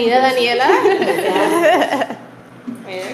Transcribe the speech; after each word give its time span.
Bienvenida, 0.00 0.30
Daniela. 0.30 0.66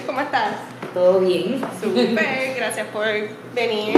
¿Cómo 0.05 0.21
estás? 0.21 0.51
Todo 0.93 1.19
bien. 1.19 1.59
Súper, 1.81 2.55
gracias 2.55 2.87
por 2.93 3.05
venir. 3.53 3.93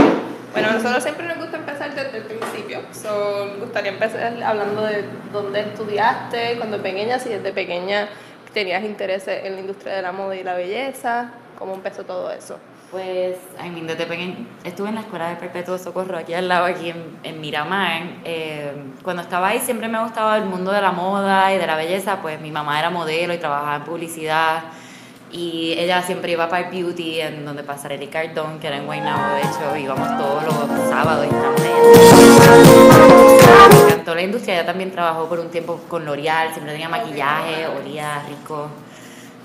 Bueno, 0.53 0.69
a 0.69 0.71
nosotros 0.71 1.03
siempre 1.03 1.27
nos 1.27 1.37
gusta 1.37 1.57
empezar 1.57 1.93
desde 1.93 2.17
el 2.17 2.23
principio. 2.23 2.81
So, 2.91 3.57
gustaría 3.59 3.91
empezar 3.91 4.41
hablando 4.43 4.81
de 4.81 5.03
dónde 5.31 5.59
estudiaste, 5.59 6.57
cuando 6.57 6.81
pequeña, 6.81 7.19
si 7.19 7.29
desde 7.29 7.53
pequeña 7.53 8.09
tenías 8.55 8.83
interés 8.83 9.27
en 9.27 9.53
la 9.53 9.59
industria 9.59 9.93
de 9.97 10.01
la 10.01 10.11
moda 10.11 10.35
y 10.35 10.43
la 10.43 10.55
belleza, 10.55 11.29
cómo 11.59 11.75
empezó 11.75 12.05
todo 12.05 12.31
eso. 12.31 12.57
Pues, 12.91 13.37
I 13.63 13.69
mean, 13.69 13.85
desde 13.85 14.07
pequeña 14.07 14.35
estuve 14.63 14.89
en 14.89 14.95
la 14.95 15.01
escuela 15.01 15.29
de 15.29 15.35
Perpetuo 15.35 15.77
Socorro, 15.77 16.17
aquí 16.17 16.33
al 16.33 16.47
lado, 16.47 16.65
aquí 16.65 16.89
en, 16.89 17.19
en 17.21 17.39
Miramar. 17.39 18.01
Eh, 18.25 18.73
cuando 19.03 19.21
estaba 19.21 19.49
ahí 19.49 19.59
siempre 19.59 19.87
me 19.87 20.01
gustaba 20.01 20.37
el 20.37 20.45
mundo 20.45 20.71
de 20.71 20.81
la 20.81 20.91
moda 20.91 21.53
y 21.53 21.59
de 21.59 21.67
la 21.67 21.75
belleza, 21.75 22.19
pues 22.23 22.41
mi 22.41 22.49
mamá 22.49 22.79
era 22.79 22.89
modelo 22.89 23.31
y 23.31 23.37
trabajaba 23.37 23.75
en 23.75 23.83
publicidad. 23.83 24.63
Y 25.31 25.75
ella 25.77 26.01
siempre 26.01 26.31
iba 26.31 26.49
para 26.49 26.65
el 26.65 26.71
beauty, 26.71 27.21
en 27.21 27.45
donde 27.45 27.61
pasara 27.61 27.93
el 27.93 28.09
Cardón, 28.09 28.57
que 28.59 28.65
era 28.65 28.77
en 28.77 28.87
Guaynabo, 28.87 29.35
de 29.35 29.41
hecho, 29.41 29.77
íbamos 29.77 30.17
todos 30.17 30.43
los 30.43 30.89
sábados 30.89 31.27
y 31.27 31.29
Me 33.69 33.81
encantó 33.83 34.15
la 34.15 34.21
industria, 34.23 34.55
ella 34.55 34.65
también 34.65 34.91
trabajó 34.91 35.29
por 35.29 35.39
un 35.39 35.51
tiempo 35.51 35.79
con 35.87 36.03
L'Oreal, 36.05 36.51
siempre 36.53 36.71
tenía 36.71 36.89
maquillaje, 36.89 37.67
olía 37.67 38.23
rico. 38.27 38.69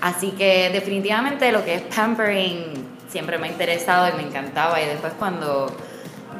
Así 0.01 0.31
que 0.31 0.71
definitivamente 0.73 1.53
lo 1.53 1.63
que 1.63 1.75
es 1.75 1.83
pampering 1.83 2.94
siempre 3.09 3.39
me 3.39 3.49
ha 3.49 3.51
interesado 3.51 4.09
y 4.09 4.13
me 4.23 4.29
encantaba. 4.29 4.81
Y 4.81 4.87
después 4.87 5.13
cuando, 5.19 5.75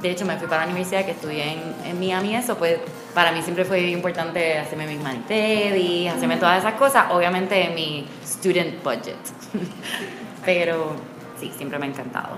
de 0.01 0.11
hecho, 0.11 0.25
me 0.25 0.37
fui 0.37 0.47
para 0.47 0.63
la 0.63 0.73
universidad 0.73 1.05
que 1.05 1.13
estudié 1.13 1.57
en, 1.85 1.99
Miami, 1.99 2.37
eso, 2.37 2.57
pues 2.57 2.79
para 3.15 3.33
mí 3.33 3.43
siempre 3.43 3.65
fue 3.65 3.81
importante 3.91 4.59
hacerme 4.59 4.87
mis 4.87 5.01
manitedis, 5.01 6.13
hacerme 6.13 6.37
todas 6.37 6.59
esas 6.59 6.75
cosas, 6.75 7.07
obviamente 7.11 7.69
en 7.69 7.75
mi 7.75 8.07
student 8.25 8.83
budget. 8.83 9.17
Pero 10.45 10.97
sí, 11.39 11.53
siempre 11.57 11.79
me 11.79 11.87
ha 11.87 11.89
encantado. 11.89 12.37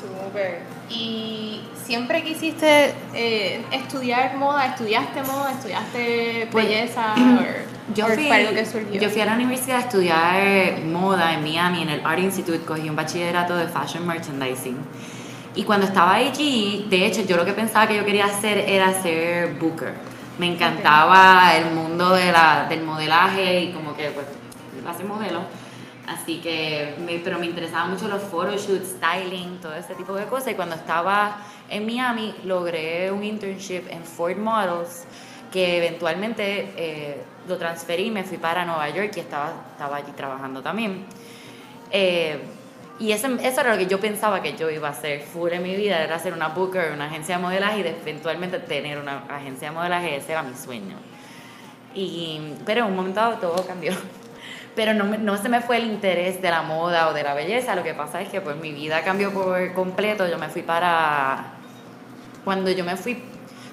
Súper. 0.00 0.60
¿Y 0.88 1.60
siempre 1.90 2.22
quisiste 2.22 2.94
eh, 3.14 3.64
estudiar 3.72 4.36
moda? 4.36 4.66
¿Estudiaste 4.66 5.22
moda? 5.22 5.50
¿Estudiaste 5.50 6.46
Pues, 6.52 6.68
belleza? 6.68 7.14
Yo 7.96 8.06
¿O 8.06 8.08
fui, 8.10 8.28
fue 8.28 8.36
algo 8.36 8.54
que 8.54 8.64
surgió? 8.64 9.00
yo 9.00 9.10
fui 9.10 9.20
a 9.20 9.26
la 9.26 9.34
universidad 9.34 9.78
a 9.78 9.80
estudiar 9.80 10.78
moda 10.84 11.34
en 11.34 11.42
Miami, 11.42 11.82
en 11.82 11.88
el 11.88 12.00
Art 12.06 12.20
Institute, 12.20 12.60
cogí 12.64 12.88
un 12.88 12.94
bachillerato 12.94 13.56
de 13.56 13.66
Fashion 13.66 14.06
Merchandising. 14.06 14.76
Y 15.56 15.64
cuando 15.64 15.86
estaba 15.86 16.14
allí, 16.14 16.86
de 16.88 17.06
hecho, 17.06 17.22
yo 17.22 17.36
lo 17.36 17.44
que 17.44 17.52
pensaba 17.52 17.88
que 17.88 17.96
yo 17.96 18.04
quería 18.04 18.26
hacer 18.26 18.58
era 18.58 18.92
ser 19.02 19.54
booker. 19.54 19.92
Me 20.38 20.46
encantaba 20.46 21.56
el 21.56 21.74
mundo 21.74 22.10
de 22.10 22.30
la, 22.30 22.66
del 22.68 22.84
modelaje 22.84 23.62
y 23.62 23.72
como 23.72 23.96
que, 23.96 24.10
pues, 24.10 24.26
ser 24.96 25.06
modelo. 25.06 25.40
Así 26.10 26.40
que, 26.40 26.94
me- 26.98 27.20
pero 27.20 27.38
me 27.38 27.46
interesaban 27.46 27.90
mucho 27.92 28.08
los 28.08 28.20
photoshoots, 28.22 28.96
styling, 28.96 29.58
todo 29.60 29.74
ese 29.74 29.94
tipo 29.94 30.12
de 30.14 30.24
cosas. 30.26 30.48
Y 30.52 30.54
cuando 30.54 30.74
estaba 30.74 31.36
en 31.68 31.86
Miami, 31.86 32.34
logré 32.44 33.12
un 33.12 33.22
internship 33.22 33.82
en 33.88 34.02
Ford 34.04 34.36
Models, 34.36 35.04
que 35.52 35.76
eventualmente 35.78 36.72
eh, 36.76 37.22
lo 37.46 37.56
transferí 37.58 38.06
y 38.06 38.10
me 38.10 38.24
fui 38.24 38.38
para 38.38 38.64
Nueva 38.64 38.88
York 38.90 39.12
y 39.16 39.20
estaba, 39.20 39.52
estaba 39.72 39.96
allí 39.98 40.10
trabajando 40.16 40.62
también. 40.62 41.04
Eh, 41.92 42.40
y 42.98 43.12
eso, 43.12 43.28
eso 43.28 43.60
era 43.60 43.72
lo 43.72 43.78
que 43.78 43.86
yo 43.86 44.00
pensaba 44.00 44.42
que 44.42 44.56
yo 44.56 44.68
iba 44.68 44.88
a 44.88 44.90
hacer 44.90 45.20
full 45.22 45.50
en 45.52 45.62
mi 45.62 45.74
vida, 45.76 46.02
era 46.02 46.18
ser 46.18 46.32
una 46.34 46.48
booker, 46.48 46.92
una 46.92 47.06
agencia 47.06 47.36
de 47.36 47.42
modelaje 47.42 47.78
y 47.78 47.82
de- 47.84 47.96
eventualmente 48.00 48.58
tener 48.58 48.98
una 48.98 49.18
agencia 49.28 49.68
de 49.70 49.74
modelaje, 49.76 50.16
ese 50.16 50.32
era 50.32 50.42
mi 50.42 50.56
sueño. 50.56 50.96
Y, 51.94 52.54
pero 52.66 52.80
en 52.84 52.90
un 52.90 52.96
momento 52.96 53.20
dado 53.20 53.36
todo 53.36 53.64
cambió. 53.66 53.92
Pero 54.76 54.94
no, 54.94 55.04
no 55.04 55.36
se 55.36 55.48
me 55.48 55.60
fue 55.60 55.78
el 55.78 55.84
interés 55.84 56.40
de 56.40 56.50
la 56.50 56.62
moda 56.62 57.08
o 57.08 57.12
de 57.12 57.22
la 57.22 57.34
belleza, 57.34 57.74
lo 57.74 57.82
que 57.82 57.94
pasa 57.94 58.20
es 58.22 58.28
que 58.28 58.40
pues 58.40 58.56
mi 58.56 58.72
vida 58.72 59.02
cambió 59.02 59.32
por 59.32 59.72
completo, 59.72 60.28
yo 60.28 60.38
me 60.38 60.48
fui 60.48 60.62
para... 60.62 61.54
Cuando 62.44 62.70
yo 62.70 62.84
me 62.84 62.96
fui, 62.96 63.22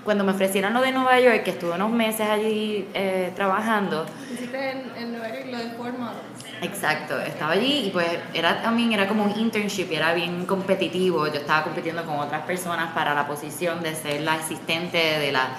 cuando 0.04 0.24
me 0.24 0.32
ofrecieron 0.32 0.74
lo 0.74 0.82
de 0.82 0.92
Nueva 0.92 1.20
York, 1.20 1.44
que 1.44 1.52
estuve 1.52 1.72
unos 1.72 1.92
meses 1.92 2.28
allí 2.28 2.88
eh, 2.94 3.32
trabajando, 3.36 4.06
Hiciste 4.32 4.72
en, 4.72 4.92
en 4.98 5.12
Nueva 5.12 5.30
York 5.30 5.48
lo 5.52 5.58
de 5.58 5.70
Ford 5.70 5.94
Models. 5.98 6.38
Exacto, 6.62 7.20
estaba 7.22 7.54
allí 7.54 7.86
y 7.86 7.90
pues 7.92 8.08
era 8.34 8.62
también 8.62 8.92
era 8.92 9.08
como 9.08 9.24
un 9.24 9.40
internship 9.40 9.92
y 9.92 9.96
era 9.96 10.14
bien 10.14 10.46
competitivo. 10.46 11.28
Yo 11.28 11.36
estaba 11.36 11.64
compitiendo 11.64 12.04
con 12.04 12.18
otras 12.18 12.42
personas 12.44 12.94
para 12.94 13.14
la 13.14 13.28
posición 13.28 13.84
de 13.84 13.94
ser 13.94 14.22
la 14.22 14.34
asistente 14.34 14.98
de 14.98 15.32
la, 15.32 15.50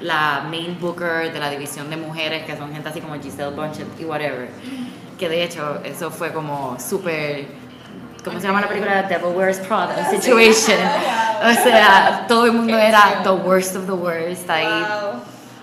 la 0.00 0.44
main 0.50 0.76
booker 0.80 1.32
de 1.32 1.38
la 1.38 1.50
división 1.50 1.88
de 1.90 1.96
mujeres, 1.96 2.44
que 2.44 2.56
son 2.56 2.72
gente 2.72 2.88
así 2.88 3.00
como 3.00 3.14
Giselle 3.14 3.54
Bunchen 3.54 3.86
y 3.98 4.04
whatever. 4.04 4.48
Que 5.18 5.28
de 5.28 5.44
hecho 5.44 5.78
eso 5.84 6.10
fue 6.10 6.32
como 6.32 6.76
súper, 6.80 7.46
¿cómo 8.24 8.40
se 8.40 8.46
llama 8.48 8.60
la 8.62 8.68
película? 8.68 9.02
Devil 9.04 9.36
Wears 9.36 9.58
Prada 9.60 10.10
Situation. 10.10 10.78
O 11.42 11.52
sea, 11.54 12.24
todo 12.28 12.46
el 12.46 12.52
mundo 12.52 12.78
era 12.78 13.20
the 13.24 13.30
worst 13.30 13.74
of 13.74 13.86
the 13.86 13.92
worst 13.92 14.48
ahí 14.48 14.84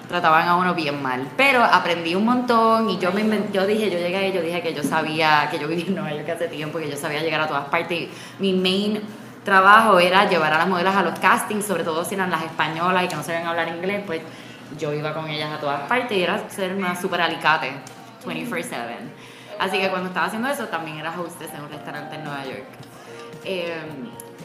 trataban 0.09 0.45
a 0.47 0.55
uno 0.57 0.73
bien 0.75 1.01
mal. 1.01 1.25
Pero 1.37 1.63
aprendí 1.63 2.15
un 2.15 2.25
montón 2.25 2.89
y 2.89 2.97
yo 2.97 3.13
me 3.13 3.21
inven- 3.23 3.49
yo 3.53 3.65
dije, 3.65 3.89
yo 3.89 3.97
llegué 3.97 4.17
ahí, 4.17 4.33
yo 4.33 4.41
dije 4.41 4.61
que 4.61 4.73
yo 4.73 4.83
sabía, 4.83 5.47
que 5.51 5.57
yo 5.59 5.67
vivía 5.69 5.85
en 5.85 5.95
Nueva 5.95 6.11
York 6.13 6.27
hace 6.35 6.47
tiempo, 6.49 6.79
que 6.79 6.89
yo 6.89 6.97
sabía 6.97 7.21
llegar 7.21 7.39
a 7.41 7.47
todas 7.47 7.69
partes. 7.69 7.97
Y 7.97 8.09
mi 8.39 8.51
main 8.53 9.01
trabajo 9.49 9.99
era 9.99 10.29
llevar 10.29 10.53
a 10.53 10.59
las 10.59 10.67
modelos 10.67 10.95
a 10.95 11.01
los 11.01 11.17
castings, 11.17 11.65
sobre 11.65 11.83
todo 11.83 12.05
si 12.05 12.13
eran 12.13 12.29
las 12.29 12.43
españolas 12.43 13.03
y 13.03 13.07
que 13.07 13.15
no 13.15 13.23
sabían 13.23 13.47
hablar 13.47 13.67
inglés, 13.67 14.03
pues 14.05 14.21
yo 14.77 14.93
iba 14.93 15.11
con 15.13 15.27
ellas 15.27 15.51
a 15.51 15.59
todas 15.59 15.81
partes 15.87 16.15
y 16.15 16.23
era 16.23 16.47
ser 16.49 16.75
una 16.75 16.95
super 16.95 17.19
alicate 17.19 17.73
24/7. 18.25 19.09
Así 19.59 19.79
que 19.79 19.89
cuando 19.89 20.09
estaba 20.09 20.27
haciendo 20.27 20.47
eso 20.47 20.67
también 20.67 20.99
era 20.99 21.19
hostess 21.19 21.51
en 21.53 21.61
un 21.63 21.69
restaurante 21.69 22.15
en 22.15 22.23
Nueva 22.23 22.45
York. 22.45 22.65
Eh, 23.43 23.81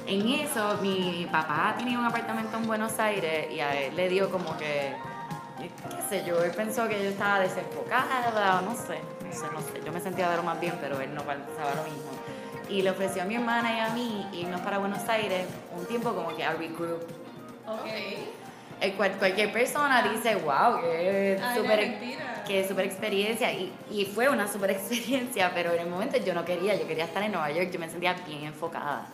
en 0.07 0.29
eso, 0.29 0.79
mi 0.81 1.29
papá 1.31 1.75
tenía 1.77 1.99
un 1.99 2.07
apartamento 2.07 2.57
en 2.57 2.67
Buenos 2.67 2.99
Aires 2.99 3.51
y 3.53 3.61
a 3.61 3.79
él 3.79 3.95
le 3.95 4.09
dio 4.09 4.31
como 4.31 4.57
que, 4.57 4.97
qué 5.59 6.03
sé 6.09 6.25
yo, 6.27 6.43
él 6.43 6.53
pensó 6.53 6.89
que 6.89 7.03
yo 7.03 7.11
estaba 7.11 7.41
desenfocada, 7.41 8.63
no 8.63 8.75
sé, 8.75 9.01
no 9.23 9.33
sé, 9.33 9.47
no 9.53 9.61
sé. 9.61 9.83
Yo 9.85 9.93
me 9.93 10.01
sentía 10.01 10.31
de 10.31 10.37
lo 10.37 10.43
más 10.43 10.59
bien, 10.61 10.75
pero 10.81 10.99
él 10.99 11.15
no 11.15 11.23
pensaba 11.23 11.75
lo 11.77 11.85
mismo. 11.85 12.24
Y 12.69 12.83
le 12.83 12.91
ofreció 12.91 13.23
a 13.23 13.25
mi 13.25 13.35
hermana 13.35 13.77
y 13.77 13.81
a 13.81 13.89
mí 13.91 14.27
irnos 14.33 14.61
para 14.63 14.79
Buenos 14.79 15.07
Aires 15.09 15.47
un 15.77 15.85
tiempo 15.87 16.15
como 16.15 16.35
que 16.35 16.45
a 16.45 16.53
regroup. 16.55 17.03
Ok. 17.67 17.87
El 18.81 18.93
cual 18.95 19.13
cualquier 19.13 19.53
persona 19.53 20.03
dice, 20.13 20.35
wow, 20.37 20.81
que 20.81 21.39
mentira. 21.77 22.45
que 22.47 22.67
super 22.67 22.85
experiencia. 22.85 23.53
Y, 23.53 23.73
y 23.91 24.05
fue 24.07 24.29
una 24.29 24.51
super 24.51 24.71
experiencia, 24.79 25.51
pero 25.55 25.73
en 25.73 25.81
el 25.81 25.87
momento 25.89 26.19
yo 26.19 26.35
no 26.35 26.45
quería, 26.45 26.75
yo 26.75 26.87
quería 26.87 27.05
estar 27.05 27.23
en 27.23 27.33
Nueva 27.33 27.51
York, 27.51 27.71
yo 27.71 27.79
me 27.79 27.89
sentía 27.89 28.15
bien 28.27 28.45
enfocada. 28.45 29.07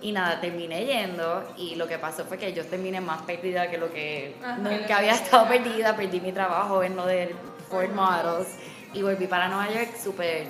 Y 0.00 0.12
nada, 0.12 0.40
terminé 0.40 0.84
yendo 0.86 1.54
y 1.56 1.74
lo 1.74 1.88
que 1.88 1.98
pasó 1.98 2.24
fue 2.24 2.38
que 2.38 2.52
yo 2.52 2.64
terminé 2.64 3.00
más 3.00 3.22
perdida 3.22 3.68
que 3.68 3.78
lo 3.78 3.92
que 3.92 4.36
Ajá. 4.42 4.56
nunca 4.56 4.98
había 4.98 5.12
estado 5.12 5.48
perdida, 5.48 5.96
perdí 5.96 6.20
mi 6.20 6.30
trabajo 6.32 6.82
en 6.84 6.94
lo 6.94 7.04
del 7.04 7.34
Ford 7.68 7.90
Models 7.90 8.48
y 8.94 9.02
volví 9.02 9.26
para 9.26 9.48
Nueva 9.48 9.68
York 9.72 9.96
súper. 10.02 10.46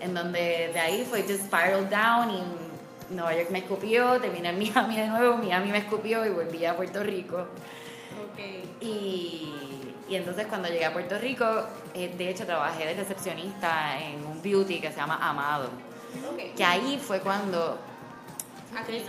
En 0.00 0.14
donde 0.14 0.70
de 0.72 0.80
ahí 0.80 1.06
fue 1.08 1.22
just 1.22 1.44
spiral 1.44 1.88
down 1.88 2.30
y 2.30 3.14
Nueva 3.14 3.34
York 3.34 3.50
me 3.50 3.60
escupió, 3.60 4.20
terminé 4.20 4.50
en 4.50 4.58
Miami 4.74 4.96
de 4.96 5.06
nuevo, 5.08 5.36
Miami 5.36 5.72
me 5.72 5.78
escupió 5.78 6.24
y 6.24 6.30
volví 6.30 6.64
a 6.64 6.76
Puerto 6.76 7.02
Rico. 7.02 7.38
Ok. 7.38 8.38
Y, 8.80 9.52
y 10.08 10.16
entonces 10.16 10.46
cuando 10.46 10.68
llegué 10.68 10.84
a 10.84 10.92
Puerto 10.92 11.18
Rico, 11.18 11.46
eh, 11.94 12.14
de 12.16 12.30
hecho 12.30 12.44
trabajé 12.46 12.86
de 12.86 12.94
recepcionista 12.94 14.00
en 14.00 14.24
un 14.26 14.42
beauty 14.42 14.80
que 14.80 14.90
se 14.90 14.96
llama 14.96 15.18
Amado. 15.20 15.70
Ok. 16.32 16.54
Que 16.56 16.64
ahí 16.64 17.00
fue 17.02 17.20
cuando 17.20 17.78
Aquí. 18.76 19.02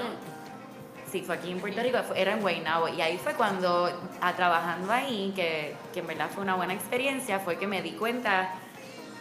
Sí, 1.11 1.21
fue 1.21 1.35
aquí 1.35 1.51
en 1.51 1.59
Puerto 1.59 1.81
Rico, 1.81 1.97
era 2.15 2.33
en 2.33 2.41
Guaynabo. 2.41 2.87
Y 2.87 3.01
ahí 3.01 3.17
fue 3.17 3.33
cuando, 3.33 3.91
a, 4.21 4.33
trabajando 4.33 4.91
ahí, 4.91 5.33
que, 5.35 5.75
que 5.93 5.99
en 5.99 6.07
verdad 6.07 6.29
fue 6.33 6.41
una 6.41 6.55
buena 6.55 6.73
experiencia, 6.73 7.39
fue 7.39 7.57
que 7.57 7.67
me 7.67 7.81
di 7.81 7.91
cuenta 7.91 8.53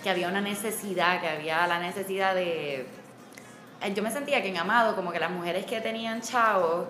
que 0.03 0.11
había 0.11 0.29
una 0.29 0.41
necesidad, 0.41 1.21
que 1.21 1.29
había 1.29 1.67
la 1.67 1.79
necesidad 1.79 2.35
de... 2.35 2.87
eh, 3.83 3.95
Yo 3.95 4.03
me 4.03 4.11
sentía 4.11 4.43
que 4.43 4.49
en 4.49 4.57
Amado, 4.57 4.97
como 4.97 5.13
que 5.13 5.21
las 5.21 5.31
mujeres 5.31 5.67
que 5.67 5.81
tenían 5.81 6.21
chavos, 6.23 6.87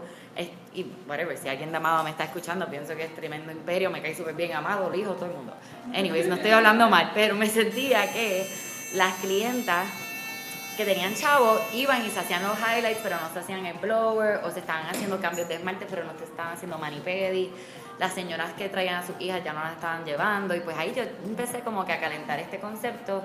y 0.73 0.87
whatever, 1.09 1.37
si 1.37 1.49
alguien 1.49 1.71
de 1.73 1.77
Amado 1.79 2.05
me 2.05 2.11
está 2.11 2.25
escuchando, 2.25 2.67
pienso 2.69 2.95
que 2.95 3.05
es 3.05 3.15
tremendo 3.17 3.51
imperio, 3.51 3.91
me 3.91 4.01
cae 4.01 4.15
súper 4.15 4.35
bien 4.35 4.53
Amado, 4.55 4.95
hijo, 4.95 5.13
todo 5.15 5.27
el 5.27 5.33
mundo. 5.33 5.55
Anyways, 5.93 6.29
no 6.29 6.37
estoy 6.37 6.53
hablando 6.53 6.89
mal, 6.89 7.11
pero 7.13 7.35
me 7.35 7.49
sentía 7.49 8.13
que 8.13 8.49
las 8.95 9.15
clientas 9.15 9.87
que 10.77 10.85
tenían 10.85 11.15
chavos 11.15 11.61
iban 11.75 12.07
y 12.07 12.11
se 12.11 12.21
hacían 12.21 12.43
los 12.43 12.57
highlights, 12.59 13.01
pero 13.03 13.17
no 13.21 13.31
se 13.33 13.41
hacían 13.41 13.67
el 13.67 13.77
blower, 13.79 14.41
o 14.45 14.51
se 14.51 14.61
estaban 14.61 14.87
haciendo 14.87 15.21
cambios 15.21 15.49
de 15.49 15.57
esmalte, 15.57 15.87
pero 15.91 16.05
no 16.05 16.17
se 16.17 16.25
estaban 16.25 16.55
haciendo 16.55 16.79
manipedi. 16.79 17.51
Las 18.01 18.15
señoras 18.15 18.55
que 18.55 18.71
traían 18.71 18.95
a 18.95 19.07
sus 19.07 19.15
hijas 19.21 19.45
ya 19.45 19.53
no 19.53 19.61
las 19.61 19.75
estaban 19.75 20.07
llevando, 20.07 20.57
y 20.57 20.61
pues 20.61 20.75
ahí 20.79 20.95
yo 20.97 21.03
empecé 21.23 21.61
como 21.61 21.85
que 21.85 21.93
a 21.93 22.01
calentar 22.01 22.41
este 22.41 22.59
concepto 22.59 23.23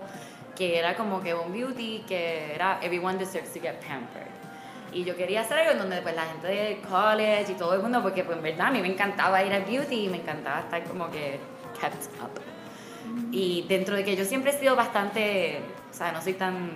que 0.53 0.77
era 0.77 0.95
como 0.95 1.21
que 1.23 1.33
un 1.33 1.51
beauty 1.53 2.03
que 2.05 2.53
era 2.53 2.79
everyone 2.81 3.17
deserves 3.17 3.53
to 3.53 3.61
get 3.61 3.75
pampered. 3.75 4.27
Y 4.91 5.05
yo 5.05 5.15
quería 5.15 5.41
hacer 5.41 5.59
algo 5.59 5.71
en 5.71 5.77
donde 5.77 6.01
pues 6.01 6.13
la 6.13 6.23
gente 6.23 6.47
de 6.47 6.81
college 6.89 7.53
y 7.53 7.55
todo 7.55 7.73
el 7.73 7.81
mundo, 7.81 8.01
porque 8.01 8.25
pues 8.25 8.35
en 8.35 8.43
verdad 8.43 8.67
a 8.67 8.71
mí 8.71 8.81
me 8.81 8.89
encantaba 8.89 9.41
ir 9.43 9.53
al 9.53 9.63
beauty 9.63 10.05
y 10.05 10.09
me 10.09 10.17
encantaba 10.17 10.59
estar 10.59 10.83
como 10.83 11.09
que 11.09 11.39
kept 11.79 12.03
up. 12.21 12.41
Y 13.31 13.65
dentro 13.69 13.95
de 13.95 14.03
que 14.03 14.17
yo 14.17 14.25
siempre 14.25 14.51
he 14.51 14.59
sido 14.59 14.75
bastante, 14.75 15.61
o 15.89 15.93
sea, 15.93 16.11
no 16.11 16.21
soy 16.21 16.33
tan 16.33 16.71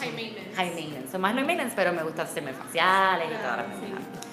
High 0.00 0.12
maintenance. 0.12 0.56
high 0.56 0.74
maintenance, 0.74 1.10
soy 1.10 1.20
más 1.20 1.34
low 1.34 1.44
maintenance, 1.46 1.74
pero 1.74 1.94
me 1.94 2.02
gusta 2.02 2.22
hacerme 2.24 2.52
faciales 2.52 3.28
y 3.30 3.42
todas 3.42 3.56
las 3.56 3.66
cosas. 3.66 4.31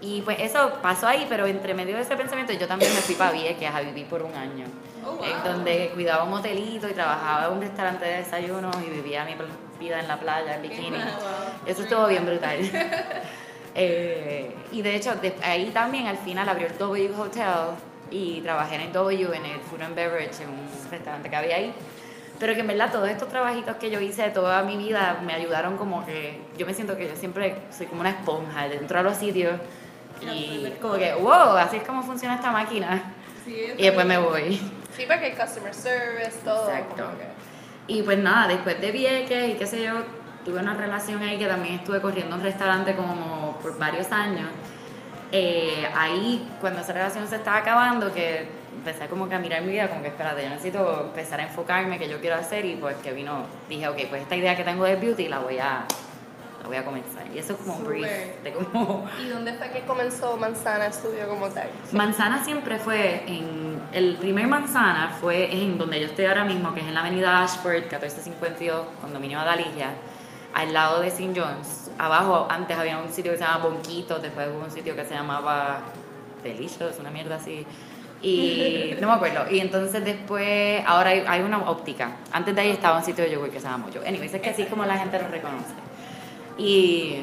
Y 0.00 0.22
pues 0.22 0.38
eso 0.40 0.74
pasó 0.80 1.08
ahí, 1.08 1.26
pero 1.28 1.46
entre 1.46 1.74
medio 1.74 1.96
de 1.96 2.02
ese 2.02 2.16
pensamiento 2.16 2.52
yo 2.52 2.68
también 2.68 2.94
me 2.94 3.00
fui 3.00 3.16
para 3.16 3.32
Vieques 3.32 3.68
a 3.74 3.80
vivir 3.80 4.06
por 4.06 4.22
un 4.22 4.34
año. 4.34 4.64
Oh, 5.04 5.12
wow. 5.16 5.24
En 5.24 5.42
donde 5.44 5.90
cuidaba 5.94 6.24
un 6.24 6.32
hotelito 6.34 6.88
y 6.88 6.92
trabajaba 6.92 7.46
en 7.46 7.52
un 7.54 7.60
restaurante 7.60 8.04
de 8.04 8.16
desayunos 8.18 8.76
y 8.86 8.90
vivía 8.90 9.24
mi 9.24 9.34
vida 9.80 9.98
en 10.00 10.06
la 10.08 10.18
playa, 10.18 10.54
en 10.56 10.62
bikini. 10.62 10.90
Wow. 10.90 11.00
Eso 11.66 11.82
estuvo 11.82 12.06
bien 12.06 12.24
brutal. 12.24 12.58
Eh, 13.80 14.50
y 14.72 14.82
de 14.82 14.96
hecho, 14.96 15.14
de- 15.16 15.36
ahí 15.42 15.70
también 15.70 16.08
al 16.08 16.16
final 16.18 16.48
abrió 16.48 16.66
el 16.66 16.76
W 16.78 17.12
Hotel 17.16 17.76
y 18.10 18.40
trabajé 18.40 18.74
en 18.76 18.80
el 18.80 18.92
W, 18.92 19.36
en 19.36 19.44
el 19.44 19.60
Food 19.60 19.82
and 19.82 19.94
Beverage, 19.94 20.42
en 20.42 20.48
un 20.48 20.90
restaurante 20.90 21.30
que 21.30 21.36
había 21.36 21.56
ahí. 21.56 21.72
Pero 22.40 22.54
que 22.54 22.60
en 22.60 22.66
verdad 22.66 22.90
todos 22.90 23.08
estos 23.08 23.28
trabajitos 23.28 23.76
que 23.76 23.90
yo 23.90 24.00
hice 24.00 24.30
toda 24.30 24.62
mi 24.62 24.76
vida 24.76 25.20
me 25.24 25.32
ayudaron 25.32 25.76
como 25.76 26.04
que 26.04 26.40
yo 26.56 26.66
me 26.66 26.74
siento 26.74 26.96
que 26.96 27.06
yo 27.08 27.14
siempre 27.14 27.56
soy 27.70 27.86
como 27.86 28.00
una 28.00 28.10
esponja 28.10 28.68
dentro 28.68 28.98
de 28.98 29.04
los 29.04 29.16
sitios 29.16 29.60
y 30.22 30.74
como 30.80 30.94
que, 30.94 31.14
wow, 31.14 31.56
así 31.56 31.76
es 31.76 31.82
como 31.82 32.02
funciona 32.02 32.34
esta 32.36 32.50
máquina. 32.50 33.02
Sí, 33.44 33.56
Y 33.76 33.82
después 33.84 34.06
me 34.06 34.18
voy. 34.18 34.56
Sí, 34.96 35.04
porque 35.06 35.26
hay 35.26 35.32
customer 35.32 35.72
service, 35.74 36.38
todo. 36.44 36.68
Exacto. 36.68 37.04
que- 37.18 37.92
Y 37.94 38.02
pues 38.02 38.18
nada, 38.18 38.48
después 38.48 38.80
de 38.80 38.90
Vieques 38.90 39.50
y 39.50 39.54
qué 39.54 39.66
sé 39.66 39.82
yo, 39.82 39.92
tuve 40.44 40.60
una 40.60 40.74
relación 40.74 41.22
ahí 41.22 41.38
que 41.38 41.46
también 41.46 41.76
estuve 41.76 42.00
corriendo 42.00 42.36
un 42.36 42.42
restaurante 42.42 42.94
como 42.94 43.58
por 43.62 43.78
varios 43.78 44.10
años. 44.12 44.48
Eh, 45.32 45.86
ahí, 45.94 46.48
cuando 46.60 46.80
esa 46.80 46.92
relación 46.92 47.28
se 47.28 47.36
estaba 47.36 47.58
acabando, 47.58 48.12
que 48.12 48.48
empecé 48.76 49.06
como 49.08 49.28
que 49.28 49.34
a 49.34 49.38
mirar 49.38 49.62
mi 49.62 49.72
vida, 49.72 49.88
como 49.88 50.00
que 50.02 50.08
espérate, 50.08 50.42
yo 50.42 50.48
necesito 50.50 51.02
empezar 51.08 51.40
a 51.40 51.44
enfocarme, 51.44 51.98
qué 51.98 52.08
yo 52.08 52.20
quiero 52.20 52.36
hacer, 52.36 52.64
y 52.64 52.76
pues 52.76 52.96
que 52.96 53.12
vino, 53.12 53.44
dije, 53.68 53.88
ok, 53.88 53.96
pues 54.08 54.22
esta 54.22 54.36
idea 54.36 54.56
que 54.56 54.64
tengo 54.64 54.84
de 54.84 54.96
beauty 54.96 55.28
la 55.28 55.38
voy 55.40 55.58
a, 55.58 55.84
voy 56.68 56.76
a 56.76 56.84
comenzar. 56.84 57.24
Y 57.34 57.38
eso 57.38 57.54
es 57.54 57.58
como 57.58 57.76
un 57.76 57.84
brief 57.84 58.06
de. 58.44 58.54
¿Y 59.22 59.28
dónde 59.28 59.54
fue 59.54 59.70
que 59.70 59.80
comenzó 59.80 60.36
Manzana 60.36 60.92
Studio 60.92 61.28
como 61.28 61.48
tal? 61.48 61.68
Manzana 61.92 62.44
siempre 62.44 62.78
fue 62.78 63.24
en. 63.26 63.82
El 63.92 64.16
primer 64.16 64.46
manzana 64.46 65.16
fue 65.20 65.52
en 65.52 65.78
donde 65.78 65.98
yo 66.00 66.06
estoy 66.06 66.26
ahora 66.26 66.44
mismo, 66.44 66.74
que 66.74 66.80
es 66.80 66.86
en 66.86 66.94
la 66.94 67.00
avenida 67.00 67.42
Ashford, 67.42 67.80
1452, 67.80 68.86
condominio 69.00 69.40
Adalicia, 69.40 69.94
al 70.54 70.72
lado 70.72 71.00
de 71.00 71.08
St. 71.08 71.32
John's. 71.34 71.90
Abajo, 71.98 72.46
antes 72.50 72.76
había 72.76 72.98
un 72.98 73.10
sitio 73.10 73.32
que 73.32 73.38
se 73.38 73.44
llamaba 73.44 73.64
Bonquito, 73.64 74.18
después 74.18 74.48
hubo 74.54 74.64
un 74.64 74.70
sitio 74.70 74.94
que 74.94 75.04
se 75.04 75.14
llamaba 75.14 75.80
Delicious, 76.42 76.98
una 77.00 77.10
mierda 77.10 77.36
así. 77.36 77.66
Y 78.20 78.94
no 79.00 79.08
me 79.08 79.14
acuerdo. 79.14 79.50
Y 79.50 79.60
entonces 79.60 80.04
después, 80.04 80.82
ahora 80.86 81.10
hay, 81.10 81.24
hay 81.26 81.40
una 81.40 81.58
óptica. 81.70 82.16
Antes 82.30 82.54
de 82.54 82.60
ahí 82.60 82.70
estaba 82.70 82.98
un 82.98 83.04
sitio 83.04 83.24
de 83.24 83.30
yogur 83.30 83.50
que 83.50 83.58
se 83.58 83.66
llama 83.66 83.86
Mojo. 83.86 84.06
Anyways, 84.06 84.34
es 84.34 84.42
que 84.42 84.50
así 84.50 84.64
como 84.64 84.84
la 84.84 84.98
gente 84.98 85.18
lo 85.18 85.28
reconoce. 85.28 85.87
Y 86.58 87.20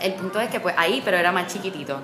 el 0.00 0.12
punto 0.14 0.40
es 0.40 0.50
que 0.50 0.60
pues 0.60 0.74
ahí, 0.76 1.00
pero 1.04 1.16
era 1.16 1.32
más 1.32 1.52
chiquitito. 1.52 1.98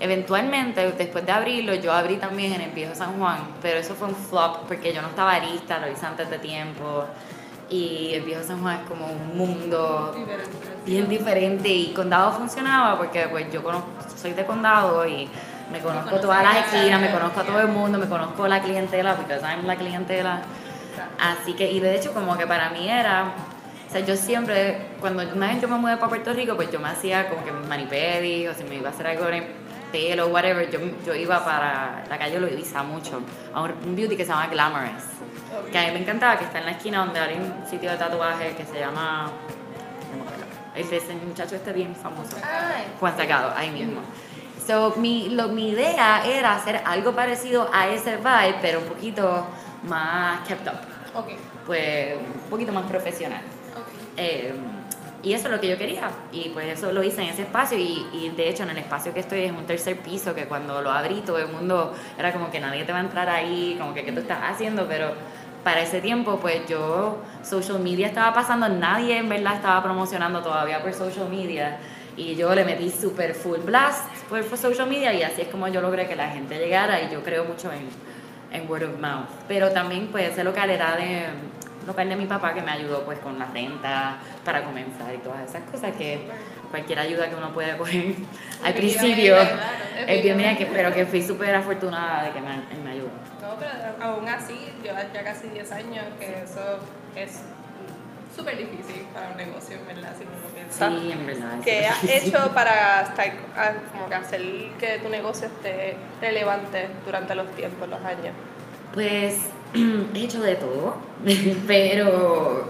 Eventualmente, 0.00 0.92
después 0.92 1.24
de 1.24 1.32
abrirlo, 1.32 1.74
yo 1.74 1.92
abrí 1.92 2.16
también 2.16 2.52
en 2.52 2.62
el 2.62 2.70
viejo 2.72 2.94
San 2.94 3.18
Juan, 3.18 3.38
pero 3.62 3.78
eso 3.78 3.94
fue 3.94 4.08
un 4.08 4.16
flop 4.16 4.66
porque 4.66 4.92
yo 4.92 5.00
no 5.00 5.08
estaba 5.08 5.38
lista, 5.38 5.78
lo 5.78 5.88
hice 5.90 6.04
antes 6.04 6.28
de 6.28 6.38
tiempo. 6.38 7.04
Y 7.70 8.12
el 8.14 8.22
viejo 8.22 8.42
San 8.42 8.60
Juan 8.60 8.80
es 8.82 8.88
como 8.88 9.06
un 9.06 9.36
mundo 9.36 10.14
bien 10.84 11.08
diferente 11.08 11.68
y 11.68 11.92
condado 11.94 12.32
funcionaba 12.32 12.98
porque 12.98 13.26
pues 13.28 13.50
yo 13.52 13.62
conozco, 13.62 13.88
soy 14.16 14.32
de 14.32 14.44
condado 14.44 15.06
y 15.06 15.28
me 15.72 15.80
conozco 15.80 16.20
todas 16.20 16.42
las 16.42 16.56
esquinas, 16.66 17.00
me 17.00 17.10
conozco 17.10 17.40
a 17.40 17.44
todo 17.44 17.60
el 17.60 17.68
mundo, 17.68 17.98
me 17.98 18.06
conozco 18.06 18.46
la 18.46 18.60
clientela, 18.60 19.16
porque 19.16 19.34
I'm 19.34 19.66
la 19.66 19.76
clientela. 19.76 20.42
Así 21.18 21.54
que, 21.54 21.70
y 21.70 21.80
de 21.80 21.96
hecho 21.96 22.12
como 22.12 22.36
que 22.36 22.46
para 22.46 22.70
mí 22.70 22.88
era, 22.88 23.32
sea, 23.94 24.04
yo 24.04 24.16
siempre, 24.16 24.88
cuando 25.00 25.22
una 25.22 25.48
vez 25.48 25.60
yo 25.60 25.68
me 25.68 25.76
mudé 25.76 25.96
para 25.96 26.08
Puerto 26.08 26.32
Rico, 26.32 26.56
pues 26.56 26.70
yo 26.70 26.80
me 26.80 26.88
hacía 26.88 27.28
como 27.28 27.44
que 27.44 27.52
mis 27.52 27.68
manipedis, 27.68 28.48
o 28.48 28.54
si 28.54 28.64
me 28.64 28.76
iba 28.76 28.88
a 28.88 28.92
hacer 28.92 29.06
algo 29.06 29.28
en 29.28 29.34
el 29.34 29.44
pelo, 29.92 30.26
whatever, 30.26 30.68
yo, 30.68 30.80
yo 31.06 31.14
iba 31.14 31.44
para 31.44 32.04
la 32.08 32.18
calle 32.18 32.40
Loiza 32.40 32.82
mucho, 32.82 33.20
a 33.52 33.62
un, 33.62 33.94
beauty 33.94 34.16
que 34.16 34.24
se 34.24 34.30
llama 34.30 34.48
Glamorous, 34.48 35.04
que 35.70 35.78
a 35.78 35.82
mí 35.86 35.92
me 35.92 36.00
encantaba, 36.00 36.36
que 36.36 36.44
está 36.44 36.58
en 36.58 36.66
la 36.66 36.72
esquina 36.72 37.04
donde 37.04 37.20
hay 37.20 37.36
un 37.36 37.70
sitio 37.70 37.92
de 37.92 37.96
tatuaje 37.96 38.56
que 38.56 38.64
se 38.64 38.80
llama, 38.80 39.30
es 40.74 40.90
ese 40.90 41.14
muchacho 41.14 41.54
este 41.54 41.72
bien 41.72 41.94
famoso. 41.94 42.36
Juan 42.98 43.16
Sacado, 43.16 43.52
ahí 43.56 43.70
mismo. 43.70 44.00
So, 44.66 44.94
mi, 44.96 45.28
lo, 45.28 45.48
mi 45.48 45.68
idea 45.68 46.26
era 46.26 46.56
hacer 46.56 46.80
algo 46.84 47.12
parecido 47.12 47.70
a 47.72 47.86
ese 47.88 48.16
vibe, 48.16 48.56
pero 48.60 48.80
un 48.80 48.86
poquito 48.86 49.46
más 49.84 50.40
kept 50.48 50.66
up, 50.66 50.80
Ok. 51.14 51.28
pues 51.64 52.16
un 52.16 52.50
poquito 52.50 52.72
más 52.72 52.86
profesional. 52.86 53.53
Eh, 54.16 54.54
y 55.24 55.32
eso 55.32 55.46
es 55.46 55.54
lo 55.54 55.60
que 55.60 55.68
yo 55.68 55.78
quería. 55.78 56.10
Y 56.32 56.50
pues 56.50 56.66
eso 56.68 56.92
lo 56.92 57.02
hice 57.02 57.22
en 57.22 57.28
ese 57.30 57.42
espacio. 57.42 57.78
Y, 57.78 58.06
y 58.12 58.28
de 58.36 58.48
hecho, 58.48 58.62
en 58.64 58.70
el 58.70 58.78
espacio 58.78 59.14
que 59.14 59.20
estoy 59.20 59.44
es 59.44 59.52
un 59.52 59.64
tercer 59.64 59.98
piso 59.98 60.34
que 60.34 60.44
cuando 60.44 60.82
lo 60.82 60.90
abrí 60.90 61.22
todo 61.22 61.38
el 61.38 61.48
mundo 61.48 61.94
era 62.18 62.32
como 62.32 62.50
que 62.50 62.60
nadie 62.60 62.84
te 62.84 62.92
va 62.92 62.98
a 62.98 63.02
entrar 63.02 63.28
ahí, 63.30 63.76
como 63.78 63.94
que 63.94 64.04
qué 64.04 64.12
tú 64.12 64.20
estás 64.20 64.38
haciendo. 64.42 64.86
Pero 64.86 65.12
para 65.64 65.80
ese 65.80 66.02
tiempo, 66.02 66.38
pues 66.40 66.68
yo, 66.68 67.22
social 67.42 67.80
media 67.80 68.06
estaba 68.06 68.34
pasando, 68.34 68.68
nadie 68.68 69.16
en 69.16 69.30
verdad 69.30 69.54
estaba 69.54 69.82
promocionando 69.82 70.42
todavía 70.42 70.82
por 70.82 70.92
social 70.92 71.28
media. 71.30 71.78
Y 72.16 72.36
yo 72.36 72.54
le 72.54 72.64
metí 72.64 72.90
super 72.90 73.34
full 73.34 73.60
blast 73.60 74.06
por, 74.28 74.44
por 74.44 74.58
social 74.58 74.88
media 74.88 75.12
y 75.14 75.22
así 75.22 75.40
es 75.40 75.48
como 75.48 75.66
yo 75.68 75.80
logré 75.80 76.06
que 76.06 76.16
la 76.16 76.28
gente 76.28 76.58
llegara. 76.58 77.02
Y 77.02 77.10
yo 77.10 77.24
creo 77.24 77.46
mucho 77.46 77.72
en, 77.72 77.88
en 78.52 78.70
word 78.70 78.84
of 78.84 79.00
mouth. 79.00 79.26
Pero 79.48 79.70
también 79.70 80.08
pues 80.08 80.32
ese 80.32 80.44
local 80.44 80.68
era 80.68 80.96
de 80.96 81.24
local 81.86 82.08
de 82.08 82.16
mi 82.16 82.26
papá 82.26 82.54
que 82.54 82.62
me 82.62 82.72
ayudó 82.72 83.04
pues 83.04 83.18
con 83.18 83.38
la 83.38 83.46
renta 83.46 84.16
para 84.44 84.64
comenzar 84.64 85.14
y 85.14 85.18
todas 85.18 85.48
esas 85.48 85.62
cosas 85.70 85.94
que 85.96 86.28
cualquier 86.70 86.98
ayuda 86.98 87.28
que 87.28 87.36
uno 87.36 87.52
puede 87.52 87.76
coger 87.78 88.14
al 88.62 88.74
principio 88.74 89.36
es 90.06 90.22
bienvenida, 90.22 90.56
que, 90.56 90.66
pero 90.66 90.92
que 90.92 91.06
fui 91.06 91.22
súper 91.22 91.54
afortunada 91.54 92.24
de 92.24 92.30
que 92.32 92.40
me, 92.40 92.56
me 92.82 92.90
ayudó. 92.90 93.08
No, 93.40 93.56
pero 93.58 93.70
aún 94.00 94.28
así, 94.28 94.72
llevas 94.82 95.06
ya 95.12 95.22
casi 95.22 95.48
10 95.48 95.72
años, 95.72 96.04
que 96.18 96.42
eso 96.42 96.78
es 97.14 97.42
súper 98.34 98.56
difícil 98.56 99.06
para 99.12 99.28
un 99.28 99.36
negocio, 99.36 99.76
en 99.76 99.86
verdad, 99.86 100.12
si 100.18 100.24
uno 100.24 100.32
lo 100.42 100.48
piensa. 100.48 100.88
Sí, 100.88 101.12
en 101.12 101.26
verdad. 101.26 101.60
¿Qué 101.62 101.86
has 101.86 102.04
hecho 102.04 102.52
para 102.52 103.02
estar, 103.02 103.32
ah, 103.56 103.72
como 103.92 104.08
que 104.08 104.14
hacer 104.14 104.42
que 104.78 104.98
tu 105.02 105.08
negocio 105.08 105.46
esté 105.46 105.96
relevante 106.20 106.88
durante 107.04 107.34
los 107.34 107.48
tiempos, 107.54 107.88
los 107.88 108.00
años? 108.00 108.34
Pues 108.94 109.34
he 109.74 110.18
hecho 110.24 110.40
de 110.40 110.54
todo, 110.54 110.96
pero 111.66 112.68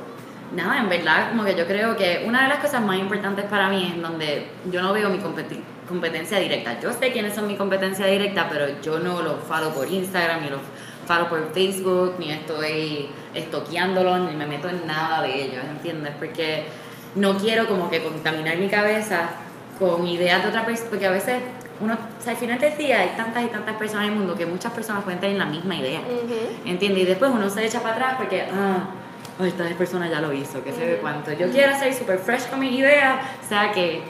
nada, 0.55 0.81
en 0.81 0.89
verdad, 0.89 1.29
como 1.31 1.45
que 1.45 1.55
yo 1.55 1.67
creo 1.67 1.97
que 1.97 2.25
una 2.27 2.43
de 2.45 2.49
las 2.49 2.59
cosas 2.59 2.81
más 2.83 2.99
importantes 2.99 3.45
para 3.45 3.69
mí 3.69 3.93
es 3.95 4.03
donde 4.03 4.47
yo 4.71 4.81
no 4.83 4.93
veo 4.93 5.11
mi 5.11 5.19
competi- 5.19 5.63
competencia 5.87 6.39
directa. 6.39 6.81
Yo 6.81 6.93
sé 6.93 7.13
quiénes 7.13 7.35
son 7.35 7.47
mi 7.47 7.57
competencia 7.57 8.07
directa, 8.07 8.49
pero 8.51 8.81
yo 8.81 8.99
no 8.99 9.21
los 9.23 9.45
follow 9.45 9.73
por 9.75 9.91
Instagram, 9.91 10.43
ni 10.43 10.51
los 10.51 10.61
follow 11.07 11.29
por 11.29 11.53
Facebook, 11.53 12.15
ni 12.19 12.31
estoy 12.33 13.09
estoqueándolos, 13.35 14.21
ni 14.21 14.37
me 14.37 14.47
meto 14.47 14.69
en 14.71 14.87
nada 14.87 15.21
de 15.23 15.43
ellos, 15.43 15.63
¿entiendes? 15.69 16.15
Porque 16.19 16.65
no 17.17 17.37
quiero 17.37 17.67
como 17.67 17.91
que 17.91 18.03
contaminar 18.03 18.57
mi 18.57 18.69
cabeza 18.69 19.29
con 19.79 20.07
ideas 20.07 20.43
de 20.43 20.49
otra 20.49 20.65
persona, 20.65 20.89
porque 20.89 21.07
a 21.07 21.11
veces 21.11 21.43
uno, 21.81 21.95
o 21.95 22.23
sea, 22.23 22.33
al 22.33 22.39
final 22.39 22.59
del 22.59 22.77
día 22.77 23.01
hay 23.01 23.11
tantas 23.17 23.45
y 23.45 23.47
tantas 23.49 23.77
personas 23.77 24.07
en 24.07 24.13
el 24.13 24.19
mundo 24.19 24.35
que 24.35 24.47
muchas 24.47 24.73
personas 24.73 25.03
pueden 25.03 25.21
tener 25.21 25.37
la 25.37 25.47
misma 25.47 25.77
idea. 25.77 26.01
¿Entiendes? 26.65 27.03
Y 27.03 27.07
después 27.07 27.31
uno 27.33 27.51
se 27.51 27.65
echa 27.65 27.81
para 27.81 27.95
atrás 27.95 28.15
porque, 28.17 28.43
ah, 28.43 28.85
oh, 29.41 29.45
esta 29.45 29.65
persona 29.77 30.09
ya 30.09 30.21
lo 30.21 30.33
hizo, 30.33 30.63
que 30.63 30.73
sé 30.73 30.87
de 30.87 30.97
cuánto. 30.99 31.33
Yo 31.33 31.51
quiero 31.51 31.77
ser 31.77 31.93
super 31.95 32.19
fresh 32.19 32.49
con 32.49 32.61
mis 32.61 32.73
ideas, 32.73 33.19
o 33.45 33.49
sea 33.49 33.73
que 33.73 34.03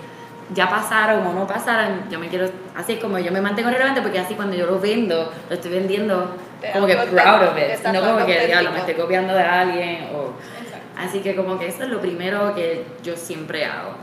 ya 0.52 0.68
pasaron 0.68 1.26
o 1.26 1.32
no 1.32 1.46
pasaron, 1.46 2.08
yo 2.10 2.18
me 2.18 2.28
quiero, 2.28 2.50
así 2.76 2.94
es 2.94 3.00
como 3.00 3.18
yo 3.18 3.32
me 3.32 3.40
mantengo 3.40 3.70
relevante 3.70 4.02
porque 4.02 4.18
así 4.18 4.34
cuando 4.34 4.54
yo 4.54 4.66
lo 4.66 4.78
vendo, 4.78 5.32
lo 5.48 5.54
estoy 5.54 5.70
vendiendo 5.70 6.36
Te 6.60 6.70
como 6.72 6.86
que 6.86 6.96
proud 6.96 7.48
of 7.48 7.56
it, 7.56 7.82
no 7.86 8.00
como 8.00 8.26
que 8.26 8.46
diablo, 8.46 8.72
me 8.72 8.80
estoy 8.80 8.94
copiando 8.94 9.32
de 9.32 9.42
alguien 9.42 10.08
o... 10.14 10.34
Exacto. 10.62 10.86
Así 10.98 11.20
que 11.20 11.34
como 11.34 11.58
que 11.58 11.68
eso 11.68 11.84
es 11.84 11.88
lo 11.88 12.00
primero 12.00 12.54
que 12.54 12.84
yo 13.02 13.16
siempre 13.16 13.64
hago. 13.64 13.94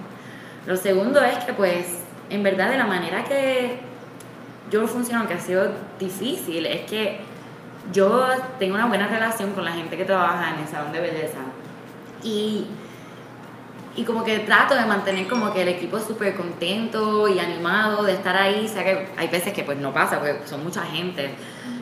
Lo 0.65 0.75
segundo 0.77 1.23
es 1.23 1.37
que 1.45 1.53
pues 1.53 2.00
en 2.31 2.43
verdad 2.43 2.69
de 2.69 2.77
la 2.77 2.85
manera 2.85 3.23
que 3.25 3.79
yo 4.71 4.87
funciono, 4.87 5.27
que 5.27 5.33
ha 5.33 5.39
sido 5.39 5.69
difícil, 5.99 6.65
es 6.65 6.89
que 6.89 7.19
yo 7.91 8.27
tengo 8.57 8.75
una 8.75 8.85
buena 8.85 9.07
relación 9.07 9.51
con 9.51 9.65
la 9.65 9.73
gente 9.73 9.97
que 9.97 10.05
trabaja 10.05 10.53
en 10.55 10.61
el 10.61 10.67
salón 10.67 10.93
de 10.93 11.01
belleza. 11.01 11.39
Y, 12.23 12.67
y 13.95 14.03
como 14.05 14.23
que 14.23 14.39
trato 14.39 14.75
de 14.75 14.85
mantener 14.85 15.27
como 15.27 15.53
que 15.53 15.63
el 15.63 15.67
equipo 15.67 15.99
súper 15.99 16.35
contento 16.35 17.27
y 17.27 17.39
animado 17.39 18.03
de 18.03 18.13
estar 18.13 18.37
ahí. 18.37 18.65
O 18.65 18.69
sea 18.69 18.83
que 18.83 19.09
hay 19.17 19.27
veces 19.27 19.51
que 19.51 19.63
pues 19.63 19.77
no 19.77 19.93
pasa, 19.93 20.19
porque 20.19 20.39
son 20.45 20.63
mucha 20.63 20.83
gente. 20.83 21.31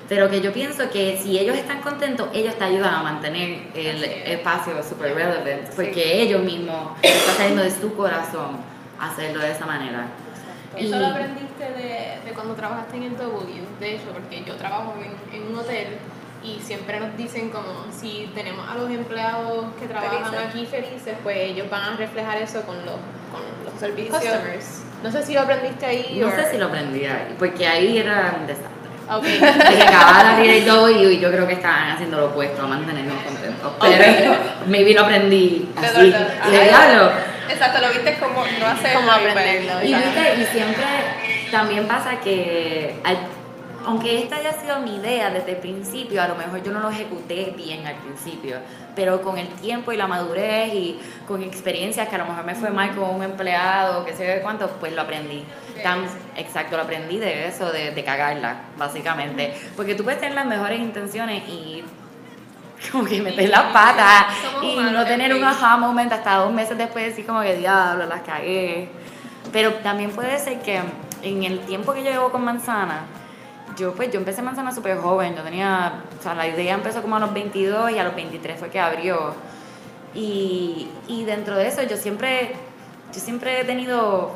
Pero 0.07 0.27
que 0.27 0.41
yo 0.41 0.51
pienso 0.51 0.89
que 0.89 1.19
si 1.21 1.37
ellos 1.37 1.55
están 1.55 1.81
contentos, 1.81 2.29
ellos 2.33 2.55
te 2.55 2.63
ayudan 2.63 2.95
a 2.95 3.03
mantener 3.03 3.67
el 3.75 4.03
espacio 4.03 4.81
super 4.81 5.13
relevant. 5.13 5.69
Porque 5.75 6.23
ellos 6.23 6.41
mismos 6.41 6.97
están 7.03 7.35
saliendo 7.35 7.61
de 7.61 7.69
su 7.69 7.93
corazón 7.93 8.57
hacerlo 8.99 9.41
de 9.41 9.51
esa 9.51 9.67
manera. 9.67 10.07
Eso 10.77 10.99
lo 10.99 11.07
aprendiste 11.07 11.63
de, 11.63 12.19
de, 12.25 12.31
cuando 12.33 12.53
trabajaste 12.53 12.97
en 12.97 13.03
el 13.03 13.17
W, 13.17 13.61
de 13.79 13.95
hecho, 13.95 14.05
porque 14.13 14.43
yo 14.43 14.55
trabajo 14.55 14.93
en, 14.99 15.35
en, 15.41 15.51
un 15.51 15.59
hotel 15.59 15.87
y 16.43 16.59
siempre 16.61 16.99
nos 16.99 17.17
dicen 17.17 17.49
como 17.49 17.85
si 17.91 18.29
tenemos 18.33 18.67
a 18.69 18.75
los 18.75 18.89
empleados 18.89 19.65
que 19.79 19.87
trabajan 19.87 20.33
aquí 20.35 20.65
felices, 20.65 21.15
pues 21.23 21.37
ellos 21.37 21.69
van 21.69 21.93
a 21.93 21.97
reflejar 21.97 22.37
eso 22.37 22.61
con 22.63 22.77
los, 22.77 22.95
con 23.31 23.41
los 23.65 23.79
servicios. 23.79 24.17
Customers. 24.17 24.83
No 25.03 25.11
sé 25.11 25.23
si 25.23 25.33
lo 25.33 25.41
aprendiste 25.41 25.85
ahí. 25.85 26.17
No 26.21 26.29
sé 26.31 26.51
si 26.51 26.57
lo 26.57 26.67
aprendí 26.67 27.05
ahí, 27.05 27.35
porque 27.37 27.67
ahí 27.67 27.97
era 27.97 28.35
un 28.39 28.47
desastre. 28.47 28.79
Okay. 29.09 29.39
que 29.39 29.83
acababa 29.83 30.23
de 30.23 30.29
abrir 30.29 30.51
el 30.51 30.65
W 30.65 31.13
y 31.13 31.19
yo 31.19 31.31
creo 31.31 31.47
que 31.47 31.53
estaban 31.53 31.89
haciendo 31.89 32.17
lo 32.17 32.25
opuesto, 32.27 32.61
a 32.61 32.67
mantenernos 32.67 33.17
contentos. 33.23 33.71
Pero 33.81 34.35
maybe 34.67 34.93
lo 34.93 35.01
aprendí 35.01 35.67
así. 35.75 36.13
Y 36.47 36.51
diablo. 36.51 37.11
Exacto, 37.49 37.81
lo 37.81 37.89
viste 37.89 38.17
como 38.19 38.45
no 38.59 38.65
hacer 38.67 38.93
como 38.93 39.11
aprenderlo. 39.11 39.83
Y, 39.83 39.93
y 39.93 40.45
siempre 40.45 40.85
también 41.51 41.87
pasa 41.87 42.19
que 42.21 42.95
aunque 43.85 44.21
esta 44.21 44.35
haya 44.35 44.53
sido 44.53 44.79
mi 44.81 44.97
idea 44.97 45.31
desde 45.31 45.51
el 45.51 45.57
principio, 45.57 46.21
a 46.21 46.27
lo 46.27 46.35
mejor 46.35 46.61
yo 46.61 46.71
no 46.71 46.79
lo 46.79 46.89
ejecuté 46.89 47.53
bien 47.55 47.87
al 47.87 47.95
principio, 47.95 48.57
pero 48.95 49.21
con 49.21 49.37
el 49.37 49.47
tiempo 49.47 49.91
y 49.91 49.97
la 49.97 50.07
madurez 50.07 50.73
y 50.73 50.99
con 51.27 51.41
experiencias 51.41 52.07
que 52.07 52.15
a 52.15 52.19
lo 52.19 52.25
mejor 52.25 52.43
me 52.43 52.55
fue 52.55 52.69
mal 52.69 52.93
con 52.95 53.09
un 53.09 53.23
empleado, 53.23 54.05
que 54.05 54.13
sé 54.13 54.25
de 54.25 54.41
cuánto, 54.41 54.69
pues 54.79 54.93
lo 54.93 55.01
aprendí. 55.01 55.43
Tan, 55.81 56.05
exacto, 56.35 56.75
lo 56.75 56.83
aprendí 56.83 57.17
de 57.17 57.47
eso, 57.47 57.71
de, 57.71 57.91
de 57.91 58.03
cagarla, 58.03 58.61
básicamente. 58.77 59.53
Porque 59.75 59.95
tú 59.95 60.03
puedes 60.03 60.19
tener 60.19 60.35
las 60.35 60.45
mejores 60.45 60.79
intenciones 60.79 61.47
y 61.47 61.83
como 62.91 63.05
que 63.05 63.21
meter 63.21 63.49
las 63.49 63.73
patas 63.73 64.27
y 64.61 64.75
no 64.75 65.05
tener 65.05 65.33
un 65.33 65.43
aha 65.43 65.77
moment 65.77 66.11
hasta 66.11 66.35
dos 66.35 66.51
meses 66.51 66.77
después 66.77 67.05
decir 67.05 67.25
como 67.25 67.41
que 67.41 67.55
diablo, 67.55 68.05
las 68.05 68.21
cagué. 68.21 68.89
Pero 69.51 69.73
también 69.75 70.11
puede 70.11 70.37
ser 70.39 70.59
que 70.61 70.79
en 71.23 71.43
el 71.43 71.59
tiempo 71.61 71.93
que 71.93 72.03
yo 72.03 72.11
llevo 72.11 72.29
con 72.31 72.43
manzana, 72.43 73.05
yo 73.77 73.93
pues 73.93 74.11
yo 74.11 74.19
empecé 74.19 74.41
manzana 74.41 74.73
súper 74.73 74.97
joven, 74.97 75.35
yo 75.35 75.43
tenía, 75.43 76.03
o 76.17 76.23
sea, 76.23 76.35
la 76.35 76.47
idea 76.47 76.73
empezó 76.73 77.01
como 77.01 77.15
a 77.15 77.19
los 77.19 77.33
22 77.33 77.91
y 77.91 77.99
a 77.99 78.03
los 78.03 78.15
23 78.15 78.59
fue 78.59 78.69
que 78.69 78.79
abrió. 78.79 79.33
Y, 80.13 80.89
y 81.07 81.23
dentro 81.25 81.55
de 81.55 81.67
eso 81.67 81.83
yo 81.83 81.97
siempre, 81.97 82.53
yo 83.13 83.19
siempre 83.19 83.61
he 83.61 83.63
tenido, 83.63 84.31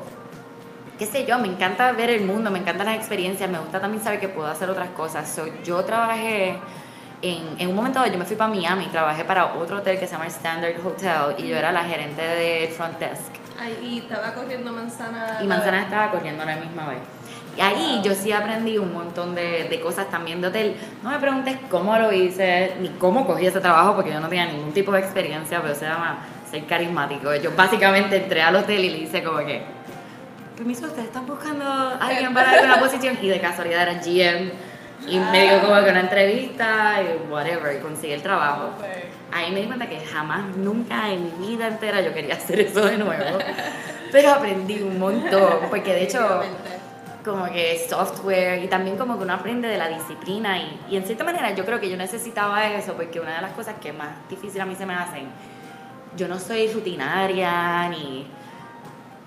qué 0.97 1.05
sé 1.05 1.25
yo, 1.25 1.39
me 1.39 1.47
encanta 1.47 1.91
ver 1.91 2.09
el 2.09 2.25
mundo, 2.25 2.51
me 2.51 2.59
encantan 2.59 2.87
las 2.87 2.95
experiencias, 2.95 3.49
me 3.49 3.59
gusta 3.59 3.79
también 3.79 4.03
saber 4.03 4.19
que 4.19 4.29
puedo 4.29 4.47
hacer 4.47 4.69
otras 4.69 4.89
cosas. 4.89 5.41
yo 5.63 5.83
trabajé 5.83 6.57
en, 7.23 7.55
en, 7.57 7.69
un 7.69 7.75
momento 7.75 8.05
yo 8.05 8.17
me 8.17 8.25
fui 8.25 8.35
para 8.35 8.53
Miami, 8.53 8.87
trabajé 8.87 9.23
para 9.23 9.55
otro 9.55 9.77
hotel 9.77 9.97
que 9.97 10.05
se 10.05 10.11
llama 10.11 10.27
Standard 10.27 10.75
Hotel 10.85 11.35
y 11.37 11.47
yo 11.47 11.55
era 11.55 11.71
la 11.71 11.83
gerente 11.85 12.21
de 12.21 12.67
front 12.75 12.99
desk. 12.99 13.31
Ay, 13.59 13.77
y 13.81 13.99
estaba 13.99 14.33
corriendo 14.33 14.73
manzana. 14.73 15.39
Y 15.41 15.47
manzana 15.47 15.83
estaba 15.83 16.11
corriendo 16.11 16.43
a 16.43 16.47
la 16.47 16.57
misma 16.57 16.89
vez. 16.89 16.99
Y 17.55 17.61
ahí 17.61 18.01
yo 18.03 18.13
sí 18.13 18.31
aprendí 18.31 18.77
un 18.77 18.91
montón 18.91 19.35
de, 19.35 19.67
de, 19.69 19.79
cosas 19.79 20.09
también 20.09 20.41
de 20.41 20.47
hotel. 20.47 20.75
No 21.01 21.11
me 21.11 21.19
preguntes 21.19 21.57
cómo 21.69 21.97
lo 21.97 22.11
hice, 22.11 22.73
ni 22.81 22.89
cómo 22.89 23.25
cogí 23.25 23.45
ese 23.45 23.61
trabajo, 23.61 23.95
porque 23.95 24.11
yo 24.11 24.19
no 24.19 24.27
tenía 24.27 24.47
ningún 24.47 24.73
tipo 24.73 24.91
de 24.91 24.99
experiencia, 24.99 25.61
pero 25.61 25.75
se 25.75 25.85
llama 25.85 26.17
ser 26.49 26.65
carismático. 26.65 27.33
Yo 27.35 27.51
básicamente 27.55 28.17
entré 28.17 28.41
al 28.41 28.55
hotel 28.55 28.83
y 28.83 28.89
le 28.89 28.97
hice 28.97 29.23
como 29.23 29.37
que, 29.39 29.61
permiso, 30.57 30.87
ustedes 30.87 31.05
están 31.05 31.25
buscando 31.25 31.63
a 31.63 31.97
alguien 31.99 32.33
para 32.33 32.63
una 32.63 32.79
posición, 32.81 33.17
y 33.21 33.29
de 33.29 33.39
casualidad 33.39 33.83
era 33.83 33.93
GM, 34.01 34.51
y 35.07 35.19
me 35.19 35.49
dio 35.49 35.61
como 35.61 35.83
que 35.83 35.89
una 35.89 35.99
entrevista, 36.01 37.01
y 37.01 37.31
whatever, 37.31 37.77
y 37.77 37.81
conseguí 37.81 38.13
el 38.13 38.21
trabajo. 38.21 38.71
Ahí 39.31 39.51
me 39.51 39.61
di 39.61 39.67
cuenta 39.67 39.87
que 39.87 39.99
jamás, 39.99 40.55
nunca 40.55 41.09
en 41.09 41.39
mi 41.39 41.47
vida 41.47 41.67
entera 41.67 42.01
yo 42.01 42.13
quería 42.13 42.35
hacer 42.35 42.59
eso 42.59 42.85
de 42.85 42.97
nuevo. 42.97 43.39
Pero 44.11 44.31
aprendí 44.31 44.81
un 44.81 44.99
montón, 44.99 45.69
porque 45.69 45.93
de 45.93 46.03
hecho 46.03 46.41
como 47.23 47.45
que 47.45 47.79
software 47.89 48.61
y 48.63 48.67
también 48.67 48.97
como 48.97 49.17
que 49.17 49.23
uno 49.23 49.33
aprende 49.33 49.69
de 49.69 49.77
la 49.77 49.87
disciplina 49.87 50.57
y, 50.57 50.77
y, 50.89 50.97
en 50.97 51.05
cierta 51.05 51.23
manera 51.23 51.55
yo 51.55 51.63
creo 51.63 51.79
que 51.79 51.89
yo 51.89 51.95
necesitaba 51.95 52.67
eso 52.73 52.95
porque 52.95 53.21
una 53.21 53.35
de 53.35 53.41
las 53.41 53.53
cosas 53.53 53.75
que 53.81 53.93
más 53.93 54.09
difícil 54.29 54.59
a 54.59 54.65
mí 54.65 54.75
se 54.75 54.85
me 54.85 54.93
hacen, 54.93 55.27
yo 56.17 56.27
no 56.27 56.37
soy 56.37 56.67
rutinaria 56.67 57.87
ni, 57.87 58.27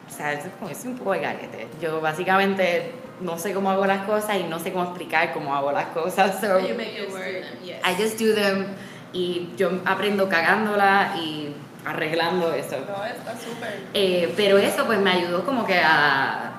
o 0.09 0.13
sea, 0.13 0.33
es 0.33 0.45
como 0.59 0.71
es 0.71 0.85
un 0.85 0.97
poco 0.97 1.13
de 1.13 1.21
garete. 1.21 1.69
Yo 1.81 2.01
básicamente 2.01 2.93
no 3.21 3.39
sé 3.39 3.53
cómo 3.53 3.71
hago 3.71 3.87
las 3.87 4.07
cosas 4.07 4.37
y 4.39 4.45
no 4.45 4.59
sé 4.59 4.73
cómo 4.73 4.85
explicar 4.85 5.33
cómo 5.33 5.55
hago 5.55 5.73
las 5.73 5.87
cosas. 5.87 6.41
So 6.41 6.59
you 6.61 6.75
make 6.75 7.03
it 7.03 7.11
work. 7.11 7.45
Yes. 7.65 7.81
I 7.85 8.01
just 8.01 8.21
do 8.21 8.35
them 8.35 8.67
y 9.13 9.51
yo 9.57 9.71
aprendo 9.85 10.29
cagándola 10.29 11.17
y 11.17 11.55
arreglando 11.85 12.53
eso. 12.53 12.77
No, 12.87 13.05
está 13.05 13.33
súper. 13.33 13.81
Eh, 13.95 14.33
pero 14.37 14.59
eso 14.59 14.85
pues 14.87 14.99
me 15.01 15.11
ayudó 15.11 15.45
como 15.45 15.67
que 15.67 15.79
a 15.79 16.53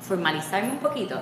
formalizarme 0.00 0.70
un 0.70 0.78
poquito. 0.78 1.20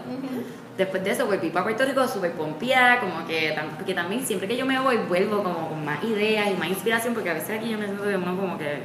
Después 0.76 1.02
de 1.02 1.10
eso 1.10 1.26
volví 1.26 1.50
para 1.50 1.64
Puerto 1.64 1.84
Rico 1.84 2.06
súper 2.06 2.32
pompeada, 2.32 3.00
como 3.00 3.26
que, 3.26 3.54
porque 3.76 3.94
también 3.94 4.24
siempre 4.24 4.46
que 4.46 4.56
yo 4.56 4.64
me 4.64 4.78
voy 4.78 4.96
vuelvo 4.96 5.42
como 5.42 5.68
con 5.68 5.84
más 5.84 6.02
ideas 6.04 6.48
y 6.50 6.54
más 6.54 6.68
inspiración, 6.68 7.14
porque 7.14 7.30
a 7.30 7.34
veces 7.34 7.58
aquí 7.58 7.68
yo 7.68 7.78
me 7.78 7.86
siento 7.86 8.04
como 8.04 8.56
que, 8.56 8.78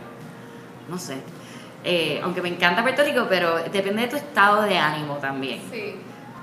no 0.89 0.97
sé, 0.97 1.17
eh, 1.83 2.19
aunque 2.23 2.41
me 2.41 2.49
encanta 2.49 2.81
Puerto 2.81 3.03
Rico, 3.03 3.25
pero 3.29 3.59
depende 3.71 4.03
de 4.03 4.07
tu 4.07 4.15
estado 4.15 4.63
de 4.63 4.77
ánimo 4.77 5.15
también. 5.15 5.61
Sí. 5.71 5.95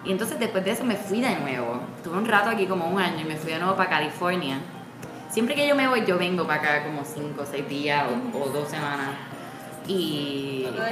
Y 0.04 0.12
entonces 0.12 0.38
después 0.38 0.64
de 0.64 0.72
eso 0.72 0.84
me 0.84 0.96
fui 0.96 1.20
de 1.20 1.34
nuevo. 1.36 1.80
Tuve 2.02 2.18
un 2.18 2.26
rato 2.26 2.50
aquí 2.50 2.66
como 2.66 2.86
un 2.86 2.98
año 2.98 3.20
y 3.20 3.24
me 3.24 3.36
fui 3.36 3.52
de 3.52 3.58
nuevo 3.58 3.76
para 3.76 3.90
California. 3.90 4.58
Siempre 5.28 5.54
que 5.54 5.66
yo 5.66 5.76
me 5.76 5.86
voy, 5.86 6.04
yo 6.06 6.18
vengo 6.18 6.46
para 6.46 6.60
acá 6.60 6.84
como 6.84 7.04
cinco 7.04 7.42
o 7.42 7.46
seis 7.46 7.68
días 7.68 8.04
o 8.34 8.48
dos 8.48 8.68
semanas 8.68 9.10
y... 9.86 10.66
No 10.74 10.86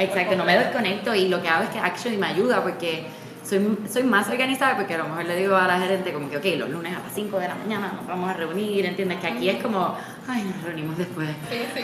Exacto, 0.00 0.36
no 0.36 0.44
me 0.44 0.58
desconecto 0.58 1.14
y 1.14 1.28
lo 1.28 1.40
que 1.42 1.48
hago 1.48 1.64
es 1.64 1.70
que 1.70 1.78
actually 1.78 2.16
me 2.16 2.26
ayuda 2.26 2.62
porque 2.62 3.06
soy, 3.44 3.78
soy 3.90 4.02
más 4.04 4.28
organizada 4.28 4.76
porque 4.76 4.94
a 4.94 4.98
lo 4.98 5.04
mejor 5.04 5.24
le 5.24 5.36
digo 5.36 5.56
a 5.56 5.66
la 5.66 5.78
gerente 5.78 6.12
como 6.12 6.30
que, 6.30 6.36
ok, 6.36 6.44
los 6.58 6.70
lunes 6.70 6.96
a 6.96 7.00
las 7.00 7.12
5 7.14 7.38
de 7.38 7.48
la 7.48 7.54
mañana 7.54 7.92
nos 7.94 8.06
vamos 8.06 8.30
a 8.30 8.34
reunir, 8.34 8.84
¿entiendes? 8.86 9.18
Que 9.20 9.26
aquí 9.26 9.48
es 9.48 9.62
como, 9.62 9.96
ay, 10.28 10.42
nos 10.44 10.62
reunimos 10.62 10.96
después. 10.96 11.28
Sí, 11.50 11.58
sí. 11.74 11.80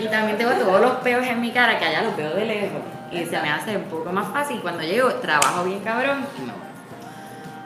Y, 0.00 0.08
también 0.08 0.38
tengo 0.38 0.52
todos 0.52 0.80
los 0.80 0.92
peos 0.98 1.26
en 1.26 1.40
mi 1.40 1.50
cara 1.50 1.78
que 1.78 1.84
allá 1.84 2.02
los 2.02 2.16
veo 2.16 2.34
de 2.34 2.44
lejos 2.44 2.80
y 3.12 3.24
se 3.24 3.40
me 3.40 3.50
hace 3.50 3.76
un 3.76 3.84
poco 3.84 4.12
más 4.12 4.28
fácil. 4.32 4.60
Cuando 4.60 4.82
llego, 4.82 5.08
trabajo 5.14 5.64
bien 5.64 5.80
cabrón 5.80 6.24
y 6.38 6.46
no. 6.46 6.70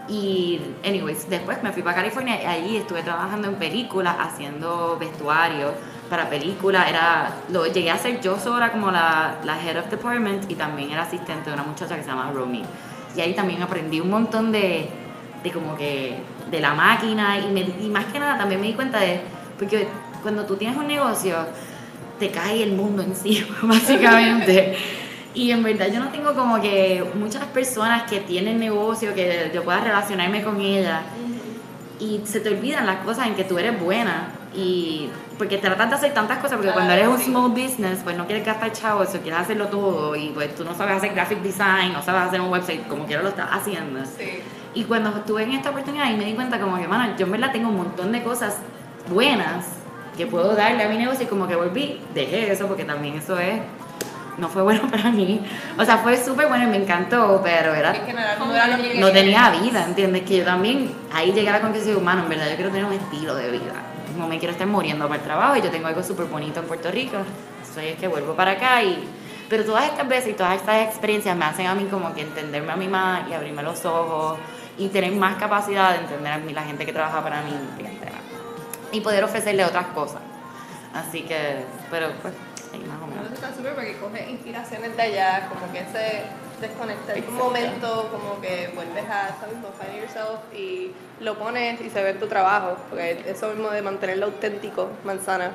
Y, 0.07 0.61
anyways, 0.85 1.31
después 1.31 1.63
me 1.63 1.73
fui 1.73 1.83
para 1.83 1.97
California 1.97 2.43
y 2.43 2.45
allí 2.45 2.77
estuve 2.77 3.03
trabajando 3.03 3.49
en 3.49 3.55
películas, 3.55 4.17
haciendo 4.19 4.99
vestuario 4.99 5.73
para 6.09 6.29
películas, 6.29 6.89
era, 6.89 7.31
lo 7.51 7.67
llegué 7.67 7.91
a 7.91 7.95
hacer 7.95 8.21
yo 8.21 8.39
sola 8.39 8.71
como 8.71 8.91
la, 8.91 9.37
la 9.45 9.61
head 9.61 9.79
of 9.79 9.91
department 9.91 10.51
y 10.51 10.55
también 10.55 10.91
era 10.91 11.03
asistente 11.03 11.51
de 11.51 11.55
una 11.55 11.65
muchacha 11.65 11.97
que 11.97 12.03
se 12.03 12.09
llama 12.09 12.31
Romy. 12.33 12.63
Y 13.17 13.21
ahí 13.21 13.35
también 13.35 13.63
aprendí 13.63 14.01
un 14.01 14.11
montón 14.11 14.53
de, 14.53 14.89
de 15.43 15.51
como 15.51 15.77
que, 15.77 16.17
de 16.51 16.61
la 16.61 16.75
máquina 16.75 17.39
y, 17.39 17.51
me, 17.51 17.61
y 17.61 17.89
más 17.89 18.07
que 18.07 18.19
nada 18.19 18.37
también 18.39 18.61
me 18.61 18.67
di 18.67 18.75
cuenta 18.75 19.01
de, 19.01 19.21
porque 19.59 19.89
cuando 20.23 20.45
tú 20.45 20.57
tienes 20.57 20.77
un 20.77 20.87
negocio, 20.87 21.37
te 22.19 22.31
cae 22.31 22.63
el 22.63 22.73
mundo 22.73 23.03
encima, 23.03 23.57
básicamente. 23.63 24.77
Y 25.35 25.51
en 25.51 25.63
verdad 25.63 25.89
yo 25.93 25.99
no 26.01 26.11
tengo 26.11 26.33
como 26.35 26.61
que 26.61 27.05
muchas 27.15 27.45
personas 27.47 28.09
que 28.09 28.21
tienen 28.21 28.59
negocio, 28.59 29.15
que 29.15 29.51
yo 29.53 29.65
pueda 29.65 29.81
relacionarme 29.81 30.43
con 30.43 30.61
ellas. 30.61 31.03
Y 31.99 32.21
se 32.25 32.41
te 32.41 32.51
olvidan 32.51 32.87
las 32.87 32.99
cosas 32.99 33.27
en 33.27 33.35
que 33.35 33.45
tú 33.45 33.59
eres 33.59 33.79
buena. 33.81 34.29
Y 34.55 35.11
porque 35.37 35.59
tratas 35.59 35.91
de 35.91 35.97
hacer 35.97 36.15
tantas 36.15 36.39
cosas, 36.39 36.57
porque 36.57 36.73
cuando 36.73 36.93
eres 36.93 37.09
un 37.09 37.19
small 37.19 37.51
business, 37.51 38.01
pues 38.05 38.17
no 38.17 38.27
quieres 38.27 38.47
gastar 38.47 38.73
chavos, 38.73 39.09
quieres 39.09 39.41
hacerlo 39.41 39.67
todo, 39.67 40.15
y 40.15 40.29
pues 40.29 40.55
tú 40.55 40.65
no 40.65 40.75
sabes 40.75 40.97
hacer 40.97 41.13
graphic 41.13 41.41
design, 41.43 41.93
no 41.93 42.03
sabes 42.03 42.29
hacer 42.29 42.41
un 42.41 42.51
website, 42.51 42.87
como 42.87 43.05
quiera 43.05 43.23
lo 43.23 43.31
estás 43.31 43.49
haciendo. 43.51 44.01
Y 44.75 44.85
cuando 44.85 45.11
estuve 45.11 45.43
en 45.43 45.53
esta 45.53 45.71
oportunidad 45.71 46.11
y 46.11 46.17
me 46.17 46.25
di 46.25 46.35
cuenta 46.35 46.61
como 46.61 46.77
que, 46.79 46.87
mano, 46.87 47.17
yo 47.17 47.27
en 47.27 47.33
verdad 47.33 47.53
tengo 47.53 47.69
un 47.69 47.77
montón 47.77 48.13
de 48.13 48.23
cosas 48.23 48.59
buenas 49.09 49.67
que 50.17 50.27
puedo 50.27 50.55
darle 50.55 50.85
a 50.85 50.89
mi 50.89 50.97
negocio 50.97 51.25
y 51.25 51.29
como 51.29 51.49
que 51.49 51.57
volví, 51.57 52.01
dejé 52.15 52.53
eso 52.53 52.67
porque 52.67 52.85
también 52.85 53.17
eso 53.17 53.39
es 53.39 53.61
no 54.37 54.49
fue 54.49 54.63
bueno 54.63 54.83
para 54.91 55.11
mí. 55.11 55.41
O 55.79 55.85
sea, 55.85 55.99
fue 55.99 56.17
súper 56.23 56.49
bueno 56.49 56.65
y 56.65 56.69
me 56.69 56.77
encantó, 56.77 57.41
pero 57.43 57.75
era, 57.75 57.93
no, 58.99 59.11
tenía 59.13 59.51
vida, 59.51 59.85
¿entiendes? 59.85 60.23
Que 60.23 60.39
yo 60.39 60.45
también 60.45 60.93
ahí 61.13 61.33
llegué 61.33 61.49
a 61.49 61.53
la 61.53 61.61
conclusión, 61.61 61.97
humano, 61.97 62.23
en 62.23 62.29
verdad 62.29 62.49
yo 62.51 62.57
quiero 62.57 62.71
tener 62.71 62.85
un 62.85 62.93
estilo 62.93 63.35
de 63.35 63.51
vida. 63.51 63.94
No 64.17 64.29
me 64.29 64.39
quiero 64.39 64.53
estar 64.53 64.67
muriendo 64.67 65.07
para 65.09 65.21
el 65.21 65.27
trabajo 65.27 65.57
y 65.57 65.63
yo 65.63 65.71
tengo 65.71 65.87
algo 65.89 66.03
súper 66.03 66.27
bonito 66.27 66.61
en 66.61 66.67
Puerto 66.67 66.91
Rico. 66.91 67.19
Soy 67.75 67.87
es 67.89 67.97
que 67.97 68.09
vuelvo 68.09 68.35
para 68.35 68.53
acá 68.53 68.83
y... 68.83 69.09
Pero 69.49 69.65
todas 69.65 69.85
estas 69.85 70.09
veces 70.09 70.31
y 70.31 70.35
todas 70.35 70.57
estas 70.57 70.87
experiencias 70.87 71.37
me 71.37 71.45
hacen 71.45 71.67
a 71.67 71.75
mí 71.75 71.85
como 71.85 72.15
que 72.15 72.23
entenderme 72.23 72.73
a 72.73 72.77
mí 72.77 72.89
más 72.89 73.29
y 73.29 73.35
abrirme 73.35 73.63
los 73.63 73.85
ojos 73.85 74.39
y 74.79 74.89
tener 74.89 75.13
más 75.13 75.37
capacidad 75.37 75.93
de 75.93 75.99
entender 75.99 76.33
a 76.33 76.39
mí 76.39 76.53
la 76.53 76.63
gente 76.63 76.87
que 76.87 76.93
trabaja 76.93 77.23
para 77.23 77.43
mí 77.43 77.53
y 78.93 79.01
poder 79.01 79.23
ofrecerle 79.25 79.65
otras 79.65 79.87
cosas. 79.89 80.23
Así 80.95 81.23
que, 81.23 81.65
pero 81.91 82.11
pues 82.23 82.33
está 83.35 83.55
súper 83.55 83.75
porque 83.75 83.97
coge 83.99 84.31
inspiraciones 84.31 84.97
de 84.97 85.03
allá, 85.03 85.49
como 85.49 85.71
que 85.73 85.81
ese 85.81 86.23
desconectar 86.61 87.17
un 87.29 87.37
momento, 87.37 88.09
como 88.11 88.41
que 88.41 88.71
vuelves 88.75 89.05
a, 89.05 89.37
¿sabes? 89.41 89.57
Find 89.79 90.01
yourself 90.01 90.41
y 90.55 90.93
lo 91.21 91.37
pones 91.37 91.81
y 91.81 91.91
se 91.91 92.03
ve 92.03 92.15
tu 92.15 92.27
trabajo, 92.27 92.77
porque 92.91 93.25
eso 93.27 93.49
mismo 93.49 93.71
de 93.71 93.83
mantenerlo 93.83 94.27
auténtico, 94.27 94.91
manzana, 95.05 95.53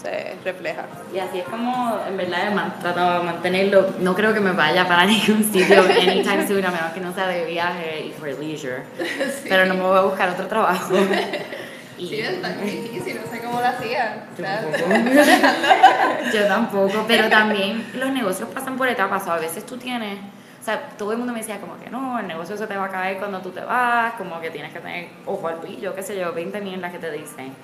se 0.00 0.36
refleja. 0.44 0.84
Y 1.14 1.18
así 1.18 1.40
es 1.40 1.44
como, 1.44 1.98
en 2.06 2.16
verdad, 2.16 2.52
he 2.52 2.80
tratado 2.80 3.18
de 3.18 3.24
mantenerlo. 3.24 3.86
No 4.00 4.14
creo 4.14 4.32
que 4.32 4.40
me 4.40 4.52
vaya 4.52 4.86
para 4.86 5.04
ningún 5.06 5.44
sitio 5.44 5.82
anytime 5.82 6.46
soon, 6.46 6.64
a 6.64 6.70
menos 6.70 6.92
que 6.92 7.00
no 7.00 7.14
sea 7.14 7.28
de 7.28 7.44
viaje 7.44 8.06
y 8.06 8.12
for 8.12 8.28
leisure. 8.38 8.82
Pero 9.48 9.66
no 9.66 9.74
me 9.74 9.82
voy 9.82 9.98
a 9.98 10.02
buscar 10.02 10.30
otro 10.30 10.46
trabajo. 10.46 10.94
Sí, 12.08 12.20
está 12.20 12.48
difícil, 12.48 13.20
no 13.24 13.30
sé 13.30 13.40
cómo 13.40 13.60
lo 13.60 13.66
hacía. 13.66 14.26
Yo 16.32 16.46
tampoco. 16.46 16.92
Yo 16.92 17.04
pero 17.06 17.28
también 17.28 17.86
los 17.94 18.10
negocios 18.10 18.48
pasan 18.50 18.76
por 18.76 18.88
etapas. 18.88 19.26
O 19.26 19.32
a 19.32 19.38
veces 19.38 19.64
tú 19.66 19.76
tienes, 19.76 20.18
o 20.60 20.64
sea, 20.64 20.88
todo 20.96 21.12
el 21.12 21.18
mundo 21.18 21.32
me 21.32 21.40
decía 21.40 21.60
como 21.60 21.78
que 21.78 21.90
no, 21.90 22.18
el 22.18 22.26
negocio 22.26 22.56
se 22.56 22.66
te 22.66 22.76
va 22.76 22.86
a 22.86 22.90
caer 22.90 23.18
cuando 23.18 23.40
tú 23.40 23.50
te 23.50 23.60
vas, 23.60 24.14
como 24.14 24.40
que 24.40 24.50
tienes 24.50 24.72
que 24.72 24.80
tener 24.80 25.08
ojo 25.26 25.48
al 25.48 25.56
pillo, 25.56 25.94
qué 25.94 26.02
sé 26.02 26.18
yo, 26.18 26.32
20 26.32 26.60
las 26.76 26.92
que 26.92 26.98
te 26.98 27.10
dicen. 27.10 27.54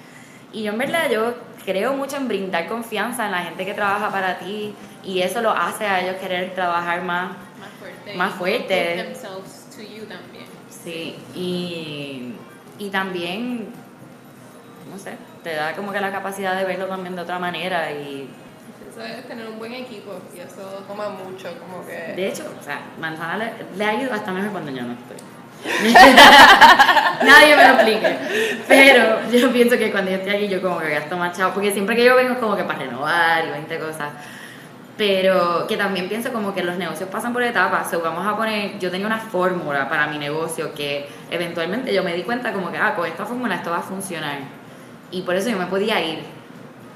Y 0.52 0.62
yo 0.62 0.73
en 0.73 0.78
verdad, 0.78 1.11
yo 1.11 1.35
creo 1.64 1.92
mucho 1.92 2.16
en 2.16 2.28
brindar 2.28 2.66
confianza 2.66 3.26
en 3.26 3.33
la 3.33 3.38
gente 3.38 3.66
que 3.66 3.75
trabaja 3.75 4.11
para 4.11 4.38
ti 4.38 4.75
y 5.04 5.21
eso 5.21 5.42
lo 5.42 5.50
hace 5.50 5.85
a 5.85 6.00
ellos 6.00 6.16
querer 6.16 6.54
trabajar 6.54 7.02
más, 7.02 7.33
más 7.59 7.71
fuerte. 7.78 8.14
Más 8.14 8.35
fuerte. 8.35 9.14
To 9.76 9.83
you 9.83 10.07
también. 10.07 10.47
Sí, 10.71 11.14
y, 11.35 12.35
y 12.78 12.90
también 12.90 13.68
no 14.90 14.99
sé, 14.99 15.12
te 15.42 15.54
da 15.54 15.75
como 15.75 15.92
que 15.92 16.00
la 16.00 16.11
capacidad 16.11 16.57
de 16.57 16.64
verlo 16.64 16.87
también 16.87 17.16
de 17.16 17.23
otra 17.23 17.38
manera 17.38 17.90
y... 17.92 18.28
Eso 18.90 19.04
es 19.04 19.28
tener 19.28 19.47
un 19.47 19.59
buen 19.59 19.73
equipo 19.73 20.21
y 20.35 20.40
eso 20.40 20.85
toma 20.87 21.09
mucho, 21.09 21.49
como 21.61 21.87
que... 21.87 22.14
De 22.16 22.28
hecho, 22.28 22.45
o 22.59 22.62
sea, 22.62 22.80
Manzana 23.00 23.37
le, 23.37 23.52
le 23.76 23.85
ayuda 23.85 24.16
hasta 24.16 24.33
mejor 24.33 24.50
cuando 24.50 24.73
yo 24.73 24.83
no 24.83 24.95
estoy. 24.95 25.16
Nadie 27.25 27.57
me 27.57 27.68
lo 27.68 27.75
explique. 27.75 28.18
Pero 28.66 29.28
yo 29.30 29.52
pienso 29.52 29.76
que 29.76 29.90
cuando 29.90 30.11
yo 30.11 30.18
estoy 30.18 30.37
aquí, 30.37 30.49
yo 30.49 30.62
como 30.62 30.78
que 30.78 30.90
gasto 30.90 31.16
más 31.16 31.37
chavo. 31.37 31.54
Porque 31.54 31.73
siempre 31.73 31.97
que 31.97 32.04
yo 32.04 32.14
vengo 32.14 32.35
es 32.35 32.38
como 32.38 32.57
que 32.57 32.64
para 32.64 32.78
renovar 32.80 33.45
y 33.47 33.50
20 33.50 33.78
cosas. 33.78 34.12
Pero 34.97 35.66
que 35.66 35.76
también 35.76 36.09
pienso 36.09 36.33
como 36.33 36.54
que 36.54 36.62
los 36.62 36.76
negocios 36.76 37.09
pasan 37.09 37.33
por 37.33 37.42
etapas. 37.42 37.92
O 37.95 38.00
vamos 38.00 38.26
a 38.26 38.37
poner, 38.37 38.78
yo 38.78 38.90
tengo 38.90 39.07
una 39.07 39.18
fórmula 39.18 39.88
para 39.88 40.07
mi 40.07 40.18
negocio 40.18 40.73
que 40.75 41.09
eventualmente 41.30 41.92
yo 41.92 42.02
me 42.02 42.14
di 42.14 42.23
cuenta 42.23 42.52
como 42.52 42.71
que, 42.71 42.78
ah, 42.78 42.95
con 42.95 43.07
esta 43.07 43.25
fórmula 43.25 43.57
esto 43.57 43.71
va 43.71 43.78
a 43.78 43.83
funcionar 43.83 44.58
y 45.11 45.23
por 45.23 45.35
eso 45.37 45.50
yo 45.50 45.59
me 45.59 45.67
podía 45.67 46.00
ir. 46.05 46.21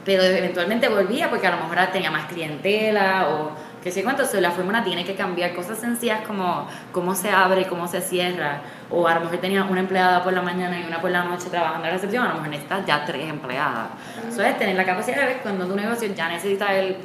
Pero 0.05 0.23
eventualmente 0.23 0.89
volvía 0.89 1.31
porque 1.31 1.47
a 1.47 1.51
lo 1.53 1.59
mejor 1.59 1.79
tenía 1.93 2.11
más 2.11 2.27
clientela 2.27 3.29
o 3.29 3.53
qué 3.83 3.93
sé 3.93 4.03
cuánto. 4.03 4.25
la 4.41 4.51
fórmula 4.51 4.83
tiene 4.83 5.05
que 5.05 5.15
cambiar 5.15 5.55
cosas 5.55 5.79
sencillas 5.79 6.27
como 6.27 6.67
cómo 6.91 7.15
se 7.15 7.31
abre, 7.31 7.67
cómo 7.67 7.87
se 7.87 8.01
cierra. 8.01 8.63
O 8.91 9.07
a 9.07 9.15
lo 9.15 9.21
mejor 9.21 9.39
tenía 9.39 9.63
una 9.63 9.81
empleada 9.81 10.25
por 10.25 10.33
la 10.33 10.43
mañana 10.43 10.81
y 10.81 10.85
una 10.85 11.01
por 11.01 11.11
la 11.11 11.23
noche 11.25 11.49
trabajando 11.51 11.87
en 11.87 11.91
la 11.91 11.97
recepción. 11.99 12.25
A 12.25 12.29
lo 12.29 12.35
mejor 12.35 12.49
necesitas 12.49 12.85
ya 12.85 13.05
tres 13.05 13.29
empleadas. 13.29 13.91
Eso 14.29 14.43
es 14.43 14.59
tener 14.59 14.75
la 14.75 14.85
capacidad 14.85 15.21
de 15.21 15.27
ver 15.27 15.37
cuando 15.39 15.67
tu 15.67 15.77
negocio 15.77 16.13
ya 16.13 16.29
necesita 16.29 16.75
el 16.75 16.97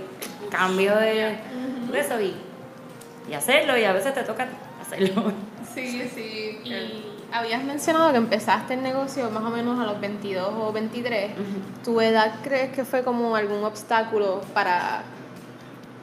cambio 0.50 0.96
de, 0.96 1.36
eso 1.94 2.20
y, 2.20 2.34
y 3.30 3.34
hacerlo. 3.36 3.78
Y 3.78 3.84
a 3.84 3.94
veces 3.94 4.14
te 4.16 4.24
toca 4.24 4.48
hacerlo. 4.82 5.32
Sí, 5.74 6.10
sí. 6.14 6.60
Y 7.17 7.17
habías 7.32 7.64
mencionado 7.64 8.12
que 8.12 8.18
empezaste 8.18 8.74
el 8.74 8.84
negocio 8.84 9.30
más 9.30 9.44
o 9.44 9.50
menos 9.50 9.80
a 9.80 9.86
los 9.86 10.00
22 10.00 10.50
o 10.60 10.72
23. 10.72 11.32
¿Tu 11.84 12.02
edad 12.02 12.36
crees 12.44 12.72
que 12.72 12.86
fue 12.86 13.04
como 13.04 13.36
algún 13.36 13.64
obstáculo 13.64 14.42
para, 14.54 15.04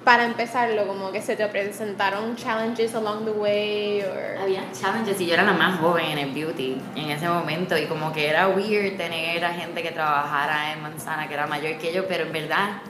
para 0.05 0.25
empezarlo? 0.25 0.87
Como 0.87 1.13
que 1.13 1.23
se 1.23 1.37
te 1.37 1.47
presentaron 1.47 2.37
challenges 2.37 2.95
along 2.95 3.25
the 3.25 3.31
way? 3.31 4.03
Or... 4.03 4.43
Había 4.43 4.63
challenges 4.73 5.21
y 5.21 5.27
yo 5.27 5.35
era 5.35 5.45
la 5.45 5.55
más 5.55 5.81
joven 5.81 6.07
en 6.07 6.19
el 6.19 6.31
beauty 6.33 6.81
en 6.95 7.11
ese 7.11 7.29
momento 7.29 7.77
y 7.77 7.87
como 7.87 8.13
que 8.13 8.29
era 8.29 8.49
weird 8.49 8.97
tener 8.97 9.45
a 9.45 9.53
gente 9.55 9.83
que 9.83 9.91
trabajara 9.91 10.73
en 10.73 10.83
Manzana 10.83 11.29
que 11.29 11.35
era 11.35 11.47
mayor 11.47 11.79
que 11.79 11.93
yo, 11.93 12.07
pero 12.07 12.25
en 12.25 12.33
verdad 12.33 12.81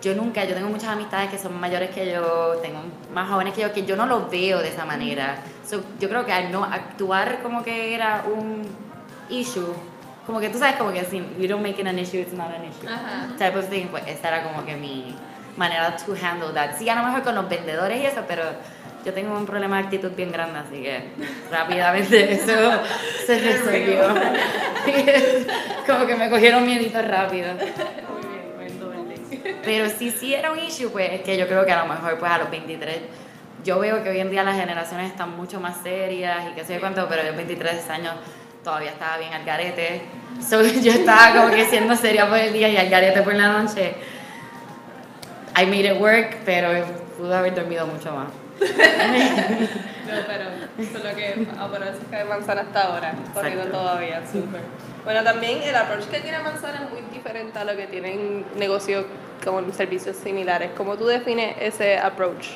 yo 0.00 0.14
nunca, 0.14 0.44
yo 0.44 0.54
tengo 0.54 0.68
muchas 0.68 0.90
amistades 0.90 1.30
que 1.30 1.38
son 1.38 1.58
mayores 1.58 1.90
que 1.90 2.10
yo, 2.10 2.58
tengo 2.62 2.80
más 3.12 3.28
jóvenes 3.28 3.54
que 3.54 3.62
yo, 3.62 3.72
que 3.72 3.84
yo 3.84 3.96
no 3.96 4.06
los 4.06 4.30
veo 4.30 4.60
de 4.60 4.68
esa 4.68 4.84
manera. 4.84 5.38
yo 6.00 6.08
creo 6.08 6.24
que 6.24 6.32
al 6.32 6.52
no 6.52 6.64
actuar 6.64 7.40
como 7.42 7.62
que 7.62 7.94
era 7.94 8.24
un 8.32 8.62
issue, 9.28 9.74
como 10.26 10.40
que 10.40 10.50
tú 10.50 10.58
sabes, 10.58 10.76
como 10.76 10.92
que 10.92 11.04
si 11.04 11.18
you 11.38 11.48
don't 11.48 11.62
make 11.62 11.80
it 11.80 11.86
an 11.86 11.98
issue, 11.98 12.18
it's 12.18 12.32
not 12.32 12.48
an 12.48 12.64
issue. 12.64 12.86
Type 13.38 13.58
of 13.58 13.68
thing, 13.68 13.86
pues 13.86 14.04
esa 14.06 14.28
era 14.28 14.42
como 14.42 14.64
que 14.64 14.76
mi 14.76 15.16
manera 15.56 15.96
to 15.96 16.12
handle 16.14 16.52
that. 16.54 16.78
Sí, 16.78 16.88
a 16.88 16.94
lo 16.94 17.02
mejor 17.02 17.22
con 17.22 17.34
los 17.34 17.48
vendedores 17.48 18.00
y 18.00 18.06
eso, 18.06 18.22
pero 18.28 18.42
yo 19.04 19.12
tengo 19.12 19.36
un 19.36 19.46
problema 19.46 19.78
de 19.78 19.84
actitud 19.84 20.10
bien 20.12 20.30
grande, 20.30 20.58
así 20.58 20.82
que 20.82 21.02
rápidamente 21.50 22.32
eso 22.34 22.52
se 23.26 23.38
resolvió. 23.38 24.00
como 25.86 26.06
que 26.06 26.14
me 26.14 26.30
cogieron 26.30 26.64
miedito 26.64 27.00
rápido. 27.02 27.48
Pero 29.64 29.88
si 29.90 30.10
sí 30.10 30.34
era 30.34 30.52
un 30.52 30.58
issue, 30.58 30.90
pues 30.90 31.12
es 31.12 31.20
que 31.22 31.36
yo 31.36 31.46
creo 31.46 31.64
que 31.64 31.72
a 31.72 31.84
lo 31.84 31.92
mejor 31.92 32.18
pues 32.18 32.30
a 32.30 32.38
los 32.38 32.50
23, 32.50 32.98
yo 33.64 33.78
veo 33.78 34.02
que 34.02 34.10
hoy 34.10 34.20
en 34.20 34.30
día 34.30 34.42
las 34.42 34.56
generaciones 34.56 35.10
están 35.10 35.36
mucho 35.36 35.60
más 35.60 35.78
serias 35.82 36.38
y 36.50 36.54
qué 36.54 36.64
sé 36.64 36.80
cuánto, 36.80 37.06
pero 37.08 37.22
yo 37.24 37.34
23 37.34 37.90
años 37.90 38.14
todavía 38.62 38.90
estaba 38.90 39.18
bien 39.18 39.32
al 39.32 39.44
garete. 39.44 40.02
yo 40.82 40.92
estaba 40.92 41.32
como 41.34 41.54
que 41.54 41.64
siendo 41.66 41.96
seria 41.96 42.28
por 42.28 42.38
el 42.38 42.52
día 42.52 42.68
y 42.68 42.76
al 42.76 42.88
garete 42.88 43.22
por 43.22 43.34
la 43.34 43.48
noche. 43.48 43.94
I 45.56 45.66
made 45.66 45.92
it 45.92 46.00
work, 46.00 46.38
pero 46.44 46.70
pude 47.16 47.34
haber 47.34 47.54
dormido 47.54 47.86
mucho 47.86 48.12
más. 48.12 48.28
no, 50.08 50.20
pero 50.26 50.44
solo 50.92 51.16
que 51.16 51.46
aparece 51.58 52.16
de 52.16 52.24
manzana 52.24 52.62
hasta 52.62 52.82
ahora, 52.82 53.14
corriendo 53.34 53.64
todavía, 53.66 54.22
súper. 54.26 54.62
Bueno, 55.04 55.22
también 55.22 55.62
el 55.62 55.74
approach 55.74 56.04
que 56.04 56.20
tiene 56.20 56.38
Manzana 56.40 56.84
es 56.84 56.90
muy 56.90 57.00
diferente 57.10 57.58
a 57.58 57.64
lo 57.64 57.74
que 57.74 57.86
tienen 57.86 58.44
negocios 58.56 59.06
con 59.42 59.72
servicios 59.72 60.16
similares. 60.16 60.70
¿Cómo 60.76 60.96
tú 60.96 61.06
defines 61.06 61.56
ese 61.60 61.98
approach? 61.98 62.48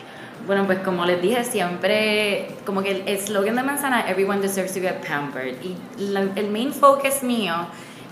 Bueno, 0.47 0.67
pues 0.67 0.81
como 0.81 1.07
les 1.07 1.23
dije, 1.23 1.45
siempre, 1.45 2.49
como 2.67 2.83
que 2.83 2.91
el 2.91 3.09
eslogan 3.09 3.57
de 3.57 3.63
Manzana, 3.63 4.07
everyone 4.07 4.41
deserves 4.43 4.75
to 4.75 4.81
get 4.81 4.97
pampered. 5.07 5.55
Y 5.63 5.77
el 6.37 6.51
main 6.51 6.75
focus 6.75 7.23
mío 7.23 7.55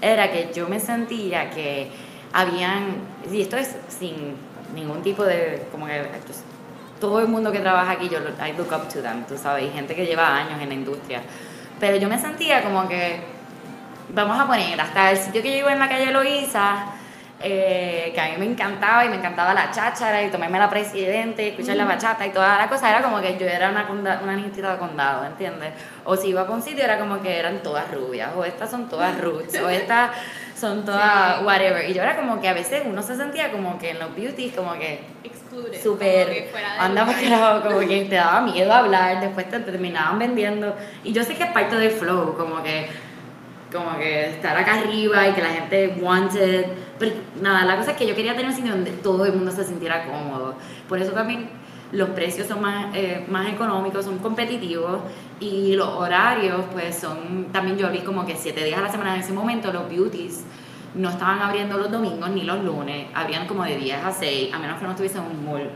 era 0.00 0.30
que 0.30 0.50
yo 0.54 0.68
me 0.68 0.80
sentía 0.80 1.50
que 1.50 1.90
habían, 2.32 2.96
y 3.30 3.42
esto 3.42 3.56
es 3.56 3.76
sin 3.88 4.36
ningún 4.74 5.02
tipo 5.02 5.24
de, 5.24 5.66
como 5.70 5.86
que 5.86 6.00
todo 7.00 7.20
el 7.20 7.28
mundo 7.28 7.50
que 7.50 7.58
trabaja 7.58 7.92
aquí, 7.92 8.08
yo 8.08 8.18
I 8.18 8.52
look 8.52 8.72
up 8.72 8.88
to 8.88 9.02
them, 9.02 9.24
tú 9.24 9.36
sabes, 9.36 9.64
y 9.64 9.70
gente 9.70 9.94
que 9.94 10.06
lleva 10.06 10.36
años 10.36 10.60
en 10.60 10.68
la 10.68 10.74
industria. 10.74 11.22
Pero 11.80 11.96
yo 11.96 12.08
me 12.08 12.18
sentía 12.18 12.62
como 12.62 12.86
que, 12.86 13.20
vamos 14.10 14.38
a 14.38 14.46
poner, 14.46 14.80
hasta 14.80 15.10
el 15.10 15.16
sitio 15.16 15.42
que 15.42 15.50
yo 15.52 15.58
iba 15.58 15.72
en 15.72 15.78
la 15.78 15.88
calle 15.88 16.12
Loíza, 16.12 16.86
eh, 17.42 18.12
que 18.14 18.20
a 18.20 18.28
mí 18.28 18.34
me 18.38 18.44
encantaba 18.44 19.02
y 19.06 19.08
me 19.08 19.16
encantaba 19.16 19.54
la 19.54 19.70
cháchara 19.70 20.22
y 20.22 20.30
tomarme 20.30 20.58
la 20.58 20.68
presidente, 20.68 21.48
escuchar 21.48 21.74
la 21.76 21.86
bachata 21.86 22.26
y 22.26 22.30
toda 22.30 22.58
la 22.58 22.68
cosa, 22.68 22.90
era 22.90 23.02
como 23.02 23.18
que 23.22 23.38
yo 23.38 23.46
era 23.46 23.70
una, 23.70 23.88
una 24.22 24.36
niñita 24.36 24.72
de 24.72 24.78
condado, 24.78 25.24
¿entiendes? 25.24 25.72
O 26.04 26.16
si 26.16 26.28
iba 26.28 26.42
a 26.42 26.50
un 26.50 26.60
sitio 26.60 26.84
era 26.84 26.98
como 26.98 27.22
que 27.22 27.38
eran 27.38 27.62
todas 27.62 27.90
rubias, 27.90 28.30
o 28.36 28.44
estas 28.44 28.70
son 28.70 28.90
todas 28.90 29.18
roots, 29.18 29.58
o 29.58 29.68
estas 29.70 30.10
son 30.60 30.84
todas 30.84 31.42
whatever. 31.42 31.88
Y 31.88 31.94
yo 31.94 32.02
era 32.02 32.16
como 32.16 32.40
que 32.40 32.48
a 32.48 32.52
veces 32.52 32.82
uno 32.84 33.02
se 33.02 33.16
sentía 33.16 33.50
como 33.50 33.78
que 33.78 33.90
en 33.90 33.98
los 33.98 34.14
beauties 34.14 34.54
como 34.54 34.74
que 34.74 35.00
súper 35.82 36.50
andaba 36.78 37.14
como 37.62 37.80
que 37.80 38.04
te 38.04 38.14
daba 38.14 38.40
miedo 38.52 38.72
hablar, 38.72 39.20
después 39.20 39.48
te 39.48 39.60
terminaban 39.60 40.18
vendiendo. 40.18 40.76
Y 41.02 41.12
yo 41.12 41.24
sé 41.24 41.34
que 41.34 41.44
es 41.44 41.50
parte 41.50 41.76
del 41.76 41.90
flow, 41.90 42.36
como 42.36 42.62
que 42.62 42.88
como 43.72 43.96
que 43.98 44.30
estar 44.30 44.56
acá 44.56 44.80
arriba 44.80 45.28
y 45.28 45.32
que 45.32 45.42
la 45.42 45.50
gente 45.50 45.96
wanted. 46.00 46.66
Pero 46.98 47.12
nada, 47.40 47.64
la 47.64 47.76
cosa 47.76 47.92
es 47.92 47.96
que 47.96 48.06
yo 48.06 48.14
quería 48.14 48.32
tener 48.32 48.46
un 48.46 48.54
sitio 48.54 48.72
donde 48.72 48.90
todo 48.90 49.24
el 49.24 49.32
mundo 49.32 49.50
se 49.52 49.64
sintiera 49.64 50.04
cómodo. 50.04 50.56
Por 50.88 51.00
eso 51.00 51.12
también 51.12 51.48
los 51.92 52.10
precios 52.10 52.46
son 52.46 52.60
más, 52.60 52.94
eh, 52.94 53.26
más 53.28 53.48
económicos, 53.48 54.04
son 54.04 54.18
competitivos 54.18 55.00
y 55.40 55.74
los 55.74 55.88
horarios 55.88 56.64
pues 56.72 56.96
son, 56.96 57.46
también 57.52 57.76
yo 57.76 57.90
vi 57.90 58.00
como 58.00 58.24
que 58.24 58.36
siete 58.36 58.64
días 58.64 58.78
a 58.78 58.82
la 58.82 58.90
semana 58.90 59.14
en 59.14 59.20
ese 59.20 59.32
momento 59.32 59.72
los 59.72 59.88
beauties 59.88 60.44
no 60.94 61.10
estaban 61.10 61.40
abriendo 61.40 61.78
los 61.78 61.90
domingos 61.90 62.30
ni 62.30 62.42
los 62.42 62.62
lunes, 62.64 63.08
habían 63.14 63.46
como 63.46 63.64
de 63.64 63.76
10 63.76 64.04
a 64.04 64.12
6, 64.12 64.52
a 64.52 64.58
menos 64.58 64.78
que 64.78 64.84
no 64.84 64.90
estuviese 64.90 65.18
en 65.18 65.24
un 65.24 65.44
mall. 65.44 65.70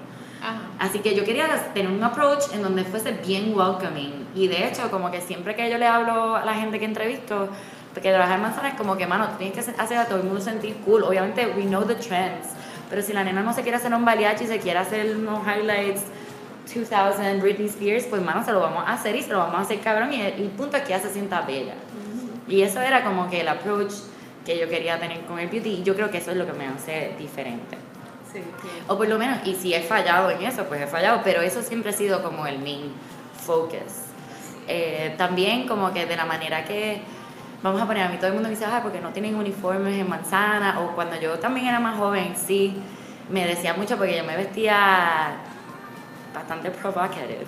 Así 0.79 0.99
que 0.99 1.15
yo 1.15 1.25
quería 1.25 1.47
tener 1.73 1.91
un 1.91 2.03
approach 2.03 2.53
en 2.53 2.63
donde 2.63 2.85
fuese 2.85 3.13
bien 3.13 3.57
welcoming. 3.57 4.27
Y 4.35 4.49
de 4.49 4.69
hecho, 4.69 4.91
como 4.91 5.11
que 5.11 5.21
siempre 5.21 5.55
que 5.55 5.71
yo 5.71 5.79
le 5.79 5.87
hablo 5.87 6.37
a 6.37 6.45
la 6.45 6.55
gente 6.55 6.79
que 6.79 6.85
entrevisto, 6.85 7.49
porque 7.95 8.11
trabajar 8.11 8.37
en 8.37 8.43
manzana 8.43 8.69
es 8.69 8.75
como 8.75 8.97
que, 8.97 9.07
mano, 9.07 9.29
tienes 9.39 9.55
que 9.55 9.73
hacer 9.81 9.97
a 9.97 10.05
todo 10.05 10.19
el 10.19 10.25
mundo 10.25 10.41
sentir 10.41 10.77
cool. 10.85 11.05
Obviamente, 11.05 11.47
we 11.57 11.63
know 11.63 11.85
the 11.85 11.95
trends. 11.95 12.49
Pero 12.91 13.03
si 13.03 13.13
la 13.13 13.25
nena 13.25 13.43
no 13.43 13.53
se 13.53 13.63
quiere 13.63 13.77
hacer 13.77 13.93
un 13.95 14.05
mariachi, 14.05 14.47
se 14.47 14.59
quiere 14.59 14.79
hacer 14.79 15.17
unos 15.17 15.41
highlights 15.47 16.03
2000 16.67 17.41
Britney 17.41 17.67
Spears, 17.67 18.05
pues, 18.05 18.23
mano, 18.23 18.45
se 18.45 18.53
lo 18.53 18.61
vamos 18.61 18.85
a 18.87 18.93
hacer 18.93 19.15
y 19.17 19.23
se 19.23 19.33
lo 19.33 19.39
vamos 19.39 19.57
a 19.57 19.61
hacer 19.61 19.81
cabrón. 19.81 20.13
Y 20.13 20.21
el, 20.21 20.49
punto 20.51 20.77
es 20.77 20.83
que 20.85 20.95
ella 20.95 21.03
se 21.03 21.13
sienta 21.13 21.43
bella. 21.43 21.75
Y 22.49 22.63
eso 22.63 22.81
era 22.81 23.05
como 23.05 23.29
que 23.29 23.41
el 23.41 23.49
approach 23.49 23.93
que 24.45 24.59
yo 24.59 24.69
quería 24.69 24.99
tener 24.99 25.21
con 25.23 25.39
el 25.39 25.49
beauty. 25.49 25.69
Y 25.69 25.83
yo 25.83 25.95
creo 25.95 26.11
que 26.11 26.19
eso 26.19 26.31
es 26.31 26.37
lo 26.37 26.47
que 26.47 26.53
me 26.53 26.67
hace 26.67 27.15
diferente. 27.19 27.77
Sí, 28.33 28.41
sí. 28.41 28.69
O 28.89 28.97
por 28.97 29.09
lo 29.09 29.19
menos, 29.19 29.39
y 29.47 29.55
si 29.55 29.75
he 29.75 29.81
fallado 29.81 30.31
en 30.31 30.43
eso, 30.43 30.65
pues 30.65 30.81
he 30.81 30.87
fallado, 30.87 31.21
pero 31.23 31.41
eso 31.41 31.63
siempre 31.63 31.91
ha 31.91 31.95
sido 31.95 32.23
como 32.23 32.47
el 32.47 32.59
main 32.59 32.93
focus. 33.45 34.05
Eh, 34.67 35.15
también 35.19 35.69
como 35.69 35.93
que 35.93 36.07
de 36.07 36.17
la 36.17 36.25
manera 36.25 36.65
que, 36.65 37.03
vamos 37.63 37.81
a 37.81 37.87
poner, 37.87 38.03
a 38.05 38.09
mí 38.09 38.17
todo 38.17 38.29
el 38.29 38.35
mundo 38.35 38.49
me 38.49 38.55
dice, 38.55 38.67
ah, 38.67 38.81
porque 38.83 39.01
no 39.01 39.11
tienen 39.11 39.35
uniformes 39.35 39.99
en 39.99 40.09
manzana, 40.09 40.81
o 40.81 40.95
cuando 40.95 41.19
yo 41.21 41.39
también 41.39 41.67
era 41.69 41.81
más 41.81 41.97
joven, 41.97 42.35
sí, 42.37 42.77
me 43.31 43.47
decía 43.47 43.75
mucho 43.75 43.97
porque 43.97 44.17
yo 44.17 44.25
me 44.25 44.37
vestía 44.37 45.33
bastante 46.35 46.71
provocative. 46.71 47.47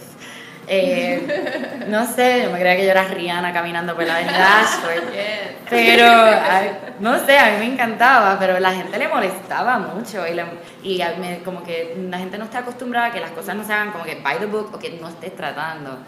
Eh, 0.69 1.85
no 1.89 2.05
sé, 2.07 2.43
yo 2.43 2.51
me 2.51 2.59
creía 2.59 2.77
que 2.77 2.85
yo 2.87 2.91
era 2.91 3.05
Rihanna 3.05 3.53
caminando 3.53 3.95
por 3.95 4.05
la 4.05 4.17
avenida 4.17 4.61
Ashford. 4.63 5.05
Pero, 5.71 6.05
ay, 6.07 6.71
no 7.01 7.19
sé, 7.25 7.39
a 7.39 7.51
mí 7.53 7.59
me 7.67 7.73
encantaba, 7.75 8.39
pero 8.39 8.61
la 8.61 8.73
gente 8.73 8.97
le 8.99 9.09
molestaba 9.09 9.79
mucho 9.81 10.25
y, 10.29 10.35
le- 10.35 10.45
y 10.85 11.01
a 11.03 11.11
mí 11.15 11.41
como 11.45 11.63
que 11.65 11.97
la 12.09 12.19
gente 12.19 12.39
no 12.39 12.45
está 12.45 12.61
acostumbrada 12.61 13.07
a 13.09 13.13
que 13.13 13.19
las 13.21 13.33
cosas 13.33 13.57
no 13.57 13.65
se 13.65 13.73
hagan 13.73 13.91
como 13.91 14.05
que 14.05 14.15
by 14.17 14.39
the 14.39 14.47
book 14.47 14.71
o 14.75 14.79
que 14.79 14.91
no 15.01 15.09
estés 15.09 15.35
tratando. 15.35 15.99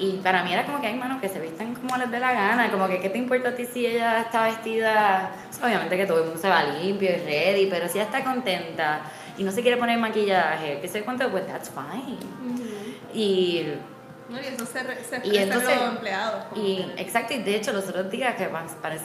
Y 0.00 0.12
para 0.22 0.42
mí 0.42 0.50
era 0.52 0.64
como 0.64 0.80
que 0.80 0.86
hay 0.86 0.94
manos 0.94 1.20
que 1.20 1.28
se 1.28 1.38
visten 1.38 1.74
como 1.74 1.94
les 1.98 2.10
dé 2.10 2.18
la 2.18 2.32
gana, 2.32 2.70
como 2.70 2.88
que 2.88 3.00
qué 3.00 3.10
te 3.10 3.18
importa 3.18 3.50
a 3.50 3.54
ti 3.54 3.66
si 3.66 3.84
ella 3.86 4.22
está 4.22 4.44
vestida, 4.44 5.30
O 5.50 5.52
sea, 5.52 5.66
obviamente 5.66 5.94
que 5.98 6.06
todo 6.06 6.18
el 6.20 6.24
mundo 6.24 6.40
se 6.40 6.48
va 6.48 6.62
limpio 6.62 7.10
y 7.10 7.16
ready, 7.16 7.66
pero 7.66 7.86
si 7.86 7.98
ella 7.98 8.04
está 8.06 8.24
contenta 8.24 9.02
y 9.36 9.44
no 9.44 9.52
se 9.52 9.60
quiere 9.60 9.76
poner 9.76 9.98
maquillaje, 9.98 10.80
que 10.80 10.88
se 10.88 11.02
cuenta, 11.02 11.30
pues 11.30 11.46
that's 11.46 11.70
fine. 11.70 12.16
Y 13.12 13.66
No, 14.30 14.38
y 14.40 14.44
eso 14.46 14.64
se, 14.64 14.80
se 15.04 15.26
Y 15.26 15.36
entonces- 15.36 15.76
los 15.76 15.88
empleados. 15.96 16.44
y 16.56 16.86
exacto, 16.96 17.34
y 17.34 17.42
de 17.42 17.56
hecho 17.56 17.72
los 17.72 17.86
otros 17.88 18.10
días 18.10 18.34
que 18.36 18.48
parece. 18.80 19.04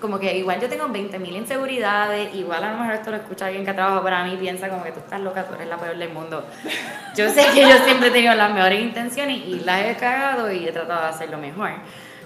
Como 0.00 0.18
que 0.18 0.36
igual 0.36 0.60
yo 0.60 0.68
tengo 0.68 0.86
20.000 0.88 1.36
inseguridades, 1.36 2.34
igual 2.34 2.62
a 2.64 2.72
lo 2.72 2.78
mejor 2.78 2.94
esto 2.94 3.10
lo 3.10 3.16
escucha 3.18 3.46
alguien 3.46 3.64
que 3.64 3.70
ha 3.70 3.74
trabajado 3.74 4.02
para 4.02 4.24
mí 4.24 4.34
y 4.34 4.36
piensa 4.36 4.68
como 4.68 4.82
que 4.84 4.92
tú 4.92 5.00
estás 5.00 5.20
loca, 5.20 5.44
tú 5.44 5.54
eres 5.54 5.68
la 5.68 5.76
peor 5.76 5.96
del 5.96 6.10
mundo. 6.10 6.44
Yo 7.16 7.28
sé 7.30 7.46
que 7.54 7.60
yo 7.62 7.76
siempre 7.84 8.08
he 8.08 8.10
tenido 8.10 8.34
las 8.34 8.52
mejores 8.52 8.80
intenciones 8.82 9.36
y 9.46 9.60
las 9.60 9.82
he 9.84 9.94
cagado 9.96 10.50
y 10.50 10.66
he 10.66 10.72
tratado 10.72 11.02
de 11.02 11.08
hacerlo 11.08 11.38
mejor. 11.38 11.70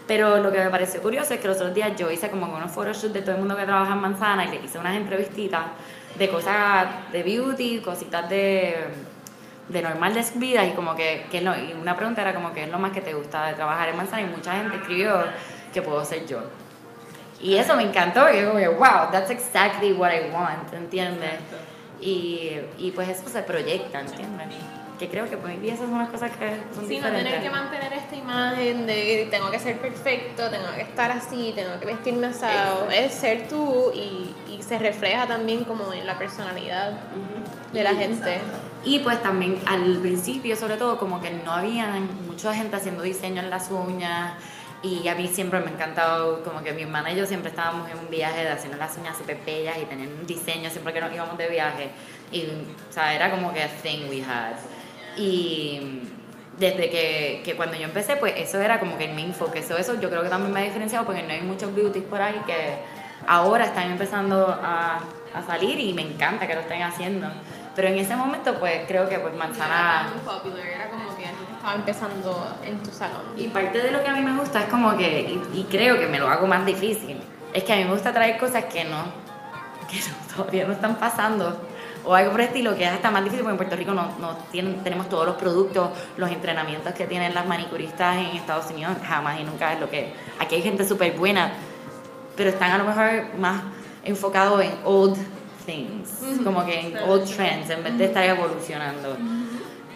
Pero 0.07 0.39
lo 0.39 0.51
que 0.51 0.59
me 0.65 0.71
pareció 0.71 1.03
curioso 1.03 1.35
es 1.35 1.41
que 1.41 1.47
los 1.49 1.59
otros 1.59 1.75
días 1.75 1.95
yo 1.99 2.11
hice 2.11 2.31
como 2.31 2.47
unos 2.47 2.71
photoshoots 2.73 3.13
de 3.13 3.21
todo 3.21 3.33
el 3.33 3.39
mundo 3.39 3.55
que 3.55 3.65
trabaja 3.65 3.93
en 3.93 4.01
Manzana 4.01 4.47
y 4.47 4.49
le 4.49 4.57
hice 4.65 4.79
unas 4.79 4.97
entrevistitas 4.97 5.61
de 6.19 6.29
cosas 6.31 6.87
de 7.13 7.23
beauty, 7.23 7.81
cositas 7.81 8.29
de 8.31 8.75
de 9.69 9.83
normal 9.83 10.15
de 10.15 10.23
su 10.23 10.39
vida 10.39 10.65
y 10.65 10.71
como 10.71 10.97
que, 10.97 11.27
que 11.31 11.43
lo- 11.43 11.55
y 11.55 11.75
una 11.79 11.95
pregunta 11.95 12.23
era 12.23 12.33
como 12.33 12.55
que 12.55 12.63
es 12.65 12.71
lo 12.71 12.79
más 12.79 12.91
que 12.93 13.03
te 13.03 13.13
gusta 13.13 13.49
de 13.49 13.53
trabajar 13.53 13.91
en 13.91 13.99
Manzana 13.99 14.23
y 14.23 14.25
mucha 14.25 14.53
gente 14.55 14.77
escribió 14.79 15.23
que 15.75 15.83
puedo 15.83 16.03
ser 16.07 16.27
yo. 16.27 16.39
Y 17.41 17.57
eso 17.57 17.77
me 17.77 17.85
encantó, 17.85 18.29
y 18.33 18.41
yo 18.41 18.49
como 18.53 18.59
wow, 18.79 19.11
that's 19.13 19.31
exactly 19.31 19.93
what 19.93 20.11
I 20.13 20.31
want, 20.33 20.73
¿entiendes? 20.73 21.35
Y, 22.01 22.53
y 22.79 22.91
pues 22.93 23.09
eso 23.09 23.29
se 23.29 23.43
proyecta, 23.43 24.01
¿entiendes? 24.01 24.49
Que 24.99 25.09
creo 25.09 25.31
que 25.31 25.37
pues 25.37 25.61
día 25.63 25.75
esas 25.75 25.89
son 25.89 25.99
las 25.99 26.09
cosas 26.09 26.33
que 26.33 26.49
son 26.75 26.89
Sí, 26.89 26.99
no 26.99 27.07
diferentes. 27.07 27.25
tener 27.25 27.41
que 27.43 27.51
mantener 27.51 27.93
esta 27.93 28.17
imagen 28.17 28.85
de 28.87 29.29
tengo 29.31 29.49
que 29.53 29.61
ser 29.61 29.79
perfecto, 29.79 30.51
tengo 30.51 30.67
que 30.75 30.81
estar 30.83 31.13
así, 31.13 31.53
tengo 31.55 31.79
que 31.79 31.87
vestirme 31.87 32.27
asado. 32.27 32.91
Es 32.91 33.15
ser 33.15 33.47
tú 33.49 33.93
y, 33.95 34.35
y 34.53 34.61
se 34.61 34.77
refleja 34.77 35.27
también 35.29 35.63
como 35.63 35.93
en 35.93 36.05
la 36.05 36.19
personalidad 36.19 36.95
de 37.73 37.85
la 37.85 37.95
gente. 37.95 38.39
Y 38.85 38.99
pues 39.01 39.23
también 39.23 39.61
al 39.67 39.99
principio, 39.99 40.57
sobre 40.57 40.77
todo, 40.77 40.99
como 40.99 41.21
que 41.21 41.31
no 41.31 41.53
había 41.53 41.87
mucha 42.27 42.53
gente 42.53 42.75
haciendo 42.75 43.03
diseño 43.05 43.41
en 43.43 43.51
las 43.51 43.71
uñas. 43.71 44.33
Y 44.83 45.09
a 45.09 45.15
mí 45.17 45.27
siempre 45.27 45.59
me 45.61 45.67
ha 45.67 45.71
encantado, 45.71 46.43
como 46.45 46.63
que 46.63 46.73
mi 46.73 46.83
hermana 46.83 47.11
y 47.13 47.17
yo 47.17 47.27
siempre 47.27 47.51
estábamos 47.51 47.91
en 47.91 47.99
un 47.99 48.09
viaje 48.09 48.45
de 48.45 48.51
haciendo 48.51 48.79
las 48.79 48.97
uñas 48.97 49.19
súper 49.19 49.39
bellas 49.45 49.77
y 49.83 49.87
tener 49.87 50.09
un 50.09 50.25
diseño 50.25 50.71
siempre 50.71 50.93
que 50.93 51.01
nos 51.01 51.13
íbamos 51.13 51.37
de 51.37 51.49
viaje. 51.49 51.91
Y, 52.31 52.45
o 52.45 52.93
sea, 52.93 53.15
era 53.15 53.31
como 53.31 53.53
que 53.53 53.63
a 53.63 53.69
thing 53.69 54.09
we 54.09 54.23
had. 54.23 54.55
Y 55.17 56.03
desde 56.59 56.91
que, 56.91 57.43
que 57.45 57.57
cuando 57.57 57.77
yo 57.77 57.85
empecé, 57.85 58.17
pues 58.17 58.35
eso 58.37 58.61
era 58.61 58.79
como 58.79 58.97
que 58.97 59.07
el 59.07 59.15
main 59.15 59.35
focus. 59.35 59.57
Eso, 59.57 59.77
eso 59.77 60.01
yo 60.01 60.11
creo 60.11 60.23
que 60.23 60.29
también 60.29 60.53
me 60.53 60.61
ha 60.61 60.65
diferenciado 60.65 61.05
porque 61.05 61.23
no 61.23 61.33
hay 61.33 61.41
muchos 61.41 61.75
beauties 61.75 62.05
por 62.05 62.23
ahí 62.23 62.41
que 62.47 62.79
ahora 63.27 63.65
están 63.65 63.91
empezando 63.91 64.47
a, 64.49 65.01
a 65.35 65.43
salir 65.47 65.79
y 65.81 65.93
me 65.93 66.03
encanta 66.03 66.47
que 66.47 66.55
lo 66.55 66.61
estén 66.61 66.83
haciendo. 66.83 67.29
Pero 67.79 67.91
en 67.91 67.99
ese 67.99 68.17
momento, 68.17 68.59
pues 68.59 68.81
creo 68.89 69.09
que 69.09 69.21
pues 69.21 69.33
Era 69.35 69.45
manzana... 69.45 70.09
tan 70.11 70.19
popular, 70.35 70.67
era 70.67 70.91
como 70.91 71.17
que 71.17 71.23
estaba 71.23 71.75
empezando 71.77 72.57
en 72.65 72.83
tu 72.83 72.91
salón. 72.91 73.21
Y 73.37 73.47
parte 73.47 73.79
de 73.79 73.93
lo 73.93 74.03
que 74.03 74.09
a 74.09 74.15
mí 74.15 74.21
me 74.21 74.37
gusta 74.37 74.63
es 74.63 74.69
como 74.69 74.97
que, 74.97 75.21
y, 75.21 75.61
y 75.61 75.65
creo 75.71 75.97
que 75.97 76.09
me 76.09 76.19
lo 76.19 76.29
hago 76.29 76.49
más 76.49 76.67
difícil, 76.67 77.21
es 77.55 77.63
que 77.63 77.73
a 77.73 77.77
mí 77.77 77.85
me 77.85 77.93
gusta 77.93 78.13
traer 78.13 78.37
cosas 78.37 78.65
que 78.65 78.83
no, 78.83 78.97
que 79.89 79.99
no- 80.01 80.37
todavía 80.37 80.67
no 80.67 80.73
están 80.73 80.97
pasando. 80.97 81.57
O 82.05 82.17
algo 82.17 82.33
por 82.33 82.41
el 82.41 82.49
estilo 82.49 82.75
que 82.75 82.83
es 82.83 82.91
hasta 82.91 83.13
más 83.13 83.23
difícil 83.23 83.45
porque 83.45 83.53
en 83.53 83.57
Puerto 83.59 83.77
Rico 83.77 83.93
no, 83.95 84.09
no 84.19 84.37
tienen, 84.51 84.83
tenemos 84.83 85.09
todos 85.09 85.27
los 85.27 85.37
productos, 85.37 85.91
los 86.17 86.33
entrenamientos 86.33 86.93
que 86.95 87.07
tienen 87.07 87.33
las 87.33 87.47
manicuristas 87.47 88.17
en 88.17 88.37
Estados 88.37 88.69
Unidos, 88.73 88.97
jamás 89.07 89.39
y 89.39 89.45
nunca 89.45 89.73
es 89.75 89.79
lo 89.79 89.89
que... 89.89 90.13
Aquí 90.41 90.57
hay 90.57 90.63
gente 90.63 90.85
súper 90.85 91.13
buena, 91.17 91.53
pero 92.37 92.51
están 92.51 92.73
a 92.73 92.79
lo 92.79 92.83
mejor 92.85 93.37
más 93.39 93.63
enfocados 94.03 94.63
en 94.65 94.73
old 94.83 95.17
things, 95.69 96.09
como 96.43 96.65
que 96.65 96.81
en 96.81 96.97
old 96.97 97.25
trends, 97.25 97.69
en 97.69 97.85
vez 97.85 97.99
de 97.99 98.07
estar 98.07 98.25
evolucionando. 98.25 99.17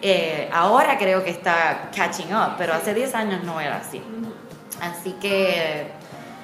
Eh, 0.01 0.49
ahora 0.53 0.97
creo 0.97 1.23
que 1.23 1.31
está 1.31 1.89
catching 1.95 2.33
up, 2.33 2.55
pero 2.57 2.73
hace 2.73 2.93
10 2.93 3.15
años 3.15 3.43
no 3.43 3.59
era 3.59 3.77
así. 3.77 4.01
Así 4.79 5.13
que, 5.13 5.87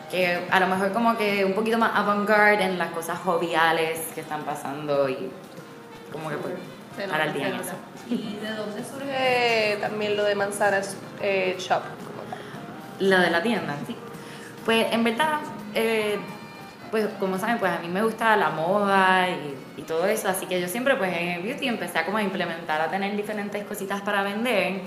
que 0.10 0.48
a 0.50 0.60
lo 0.60 0.68
mejor 0.68 0.92
como 0.92 1.16
que 1.16 1.46
un 1.46 1.54
poquito 1.54 1.78
más 1.78 1.92
avant-garde 1.94 2.64
en 2.64 2.78
las 2.80 2.90
cosas 2.92 3.20
joviales 3.20 4.00
que 4.16 4.22
están 4.22 4.44
pasando 4.44 5.08
y 5.08 5.30
como 6.12 6.30
que 6.30 6.38
pues, 6.38 6.56
para 7.08 7.26
el 7.26 7.34
día 7.34 7.50
en 7.50 7.56
eso. 7.56 7.74
¿Y 8.10 8.38
de 8.38 8.52
dónde 8.56 8.84
surge 8.84 9.78
también 9.80 10.18
lo 10.18 10.24
de 10.24 10.34
Manzanas 10.34 10.98
eh, 11.22 11.56
Shop? 11.60 11.84
como 12.08 12.24
tal? 12.30 13.10
Lo 13.10 13.20
de 13.20 13.30
la 13.30 13.44
tienda, 13.44 13.76
sí. 13.86 13.96
Pues 14.66 14.88
en 14.92 15.04
verdad, 15.04 15.40
eh, 15.76 16.18
pues 16.92 17.08
como 17.20 17.38
saben, 17.38 17.58
pues 17.60 17.72
a 17.72 17.80
mí 17.80 17.88
me 17.88 18.04
gusta 18.04 18.36
la 18.36 18.50
moda 18.50 19.30
y, 19.30 19.82
y 19.82 19.84
todo 19.84 20.06
eso, 20.08 20.30
así 20.30 20.46
que 20.46 20.60
yo 20.60 20.68
siempre 20.68 20.96
pues 20.96 21.16
en 21.16 21.28
el 21.30 21.42
beauty 21.42 21.68
empecé 21.68 22.00
a 22.00 22.06
como 22.06 22.18
a 22.18 22.24
implementar, 22.24 22.82
a 22.82 22.90
tener 22.90 23.16
diferentes 23.16 23.64
cositas 23.66 24.02
para 24.02 24.24
vender. 24.24 24.82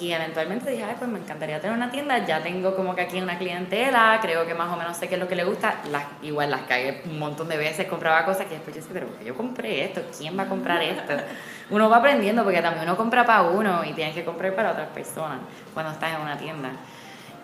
Y 0.00 0.12
eventualmente 0.12 0.70
dije, 0.70 0.84
ay, 0.84 0.94
pues 0.98 1.10
me 1.10 1.18
encantaría 1.18 1.58
tener 1.58 1.74
una 1.74 1.90
tienda, 1.90 2.18
ya 2.24 2.42
tengo 2.42 2.76
como 2.76 2.94
que 2.94 3.02
aquí 3.02 3.20
una 3.20 3.38
clientela, 3.38 4.18
creo 4.20 4.46
que 4.46 4.54
más 4.54 4.70
o 4.70 4.76
menos 4.76 4.96
sé 4.96 5.08
qué 5.08 5.14
es 5.14 5.20
lo 5.20 5.26
que 5.26 5.36
le 5.36 5.44
gusta, 5.44 5.76
las, 5.90 6.04
igual 6.22 6.50
las 6.50 6.62
cagué 6.62 7.02
un 7.06 7.18
montón 7.18 7.48
de 7.48 7.56
veces, 7.56 7.86
compraba 7.86 8.24
cosas 8.24 8.46
que 8.46 8.54
después 8.54 8.76
yo 8.76 8.82
decía, 8.82 8.92
pero 8.92 9.06
¿por 9.06 9.16
qué 9.18 9.24
yo 9.24 9.34
compré 9.34 9.84
esto, 9.84 10.02
¿quién 10.18 10.38
va 10.38 10.42
a 10.42 10.48
comprar 10.48 10.82
esto? 10.82 11.14
Uno 11.70 11.88
va 11.88 11.96
aprendiendo 11.96 12.44
porque 12.44 12.60
también 12.60 12.84
uno 12.84 12.96
compra 12.96 13.24
para 13.24 13.42
uno 13.42 13.84
y 13.84 13.92
tienes 13.92 14.14
que 14.14 14.24
comprar 14.24 14.54
para 14.54 14.70
otras 14.70 14.88
personas 14.90 15.38
cuando 15.74 15.92
estás 15.92 16.14
en 16.14 16.20
una 16.20 16.38
tienda. 16.38 16.70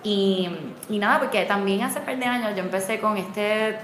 Y, 0.04 0.48
y 0.88 0.98
nada, 0.98 1.20
porque 1.20 1.44
también 1.44 1.82
hace 1.82 2.00
par 2.00 2.18
de 2.18 2.24
años 2.24 2.52
yo 2.56 2.62
empecé 2.62 2.98
con 2.98 3.16
este, 3.16 3.78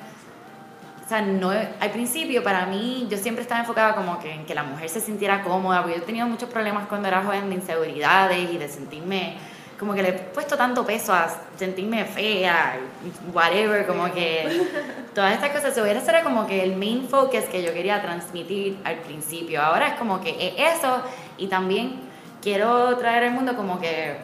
o 1.05 1.09
sea, 1.09 1.23
no, 1.23 1.51
al 1.51 1.91
principio 1.91 2.43
para 2.43 2.67
mí 2.67 3.07
yo 3.09 3.17
siempre 3.17 3.43
estaba 3.43 3.61
enfocada 3.61 3.95
como 3.95 4.19
que 4.19 4.33
en 4.33 4.45
que 4.45 4.55
la 4.55 4.65
mujer 4.65 4.89
se 4.89 5.01
sintiera 5.01 5.43
cómoda, 5.43 5.81
porque 5.83 5.97
yo 5.97 6.03
he 6.03 6.07
tenido 6.07 6.27
muchos 6.27 6.51
problemas 6.51 6.89
cuando 6.89 7.09
era 7.09 7.23
joven 7.23 7.49
de 7.49 7.55
inseguridades 7.55 8.51
y 8.53 8.59
de 8.59 8.69
sentirme, 8.69 9.37
como 9.79 9.95
que 9.95 10.03
le 10.03 10.09
he 10.09 10.13
puesto 10.13 10.57
tanto 10.57 10.85
peso 10.85 11.15
a 11.15 11.29
sentirme 11.57 12.05
fea, 12.05 12.77
whatever, 13.33 13.87
como 13.87 14.13
que 14.13 14.67
todas 15.15 15.33
estas 15.35 15.51
cosas, 15.51 15.73
eso 15.73 15.87
era, 15.87 16.01
ese 16.01 16.11
era 16.11 16.25
como 16.25 16.47
que 16.49 16.65
el 16.65 16.77
main 16.77 17.09
focus 17.09 17.45
que 17.45 17.63
yo 17.63 17.73
quería 17.73 18.03
transmitir 18.03 18.77
al 18.85 18.97
principio. 18.97 19.63
Ahora 19.63 19.89
es 19.89 19.95
como 19.95 20.21
que 20.21 20.31
es 20.31 20.79
eso 20.79 21.01
y 21.39 21.47
también 21.47 22.01
quiero 22.43 22.97
traer 22.99 23.25
al 23.25 23.31
mundo 23.31 23.55
como 23.57 23.81
que 23.81 24.17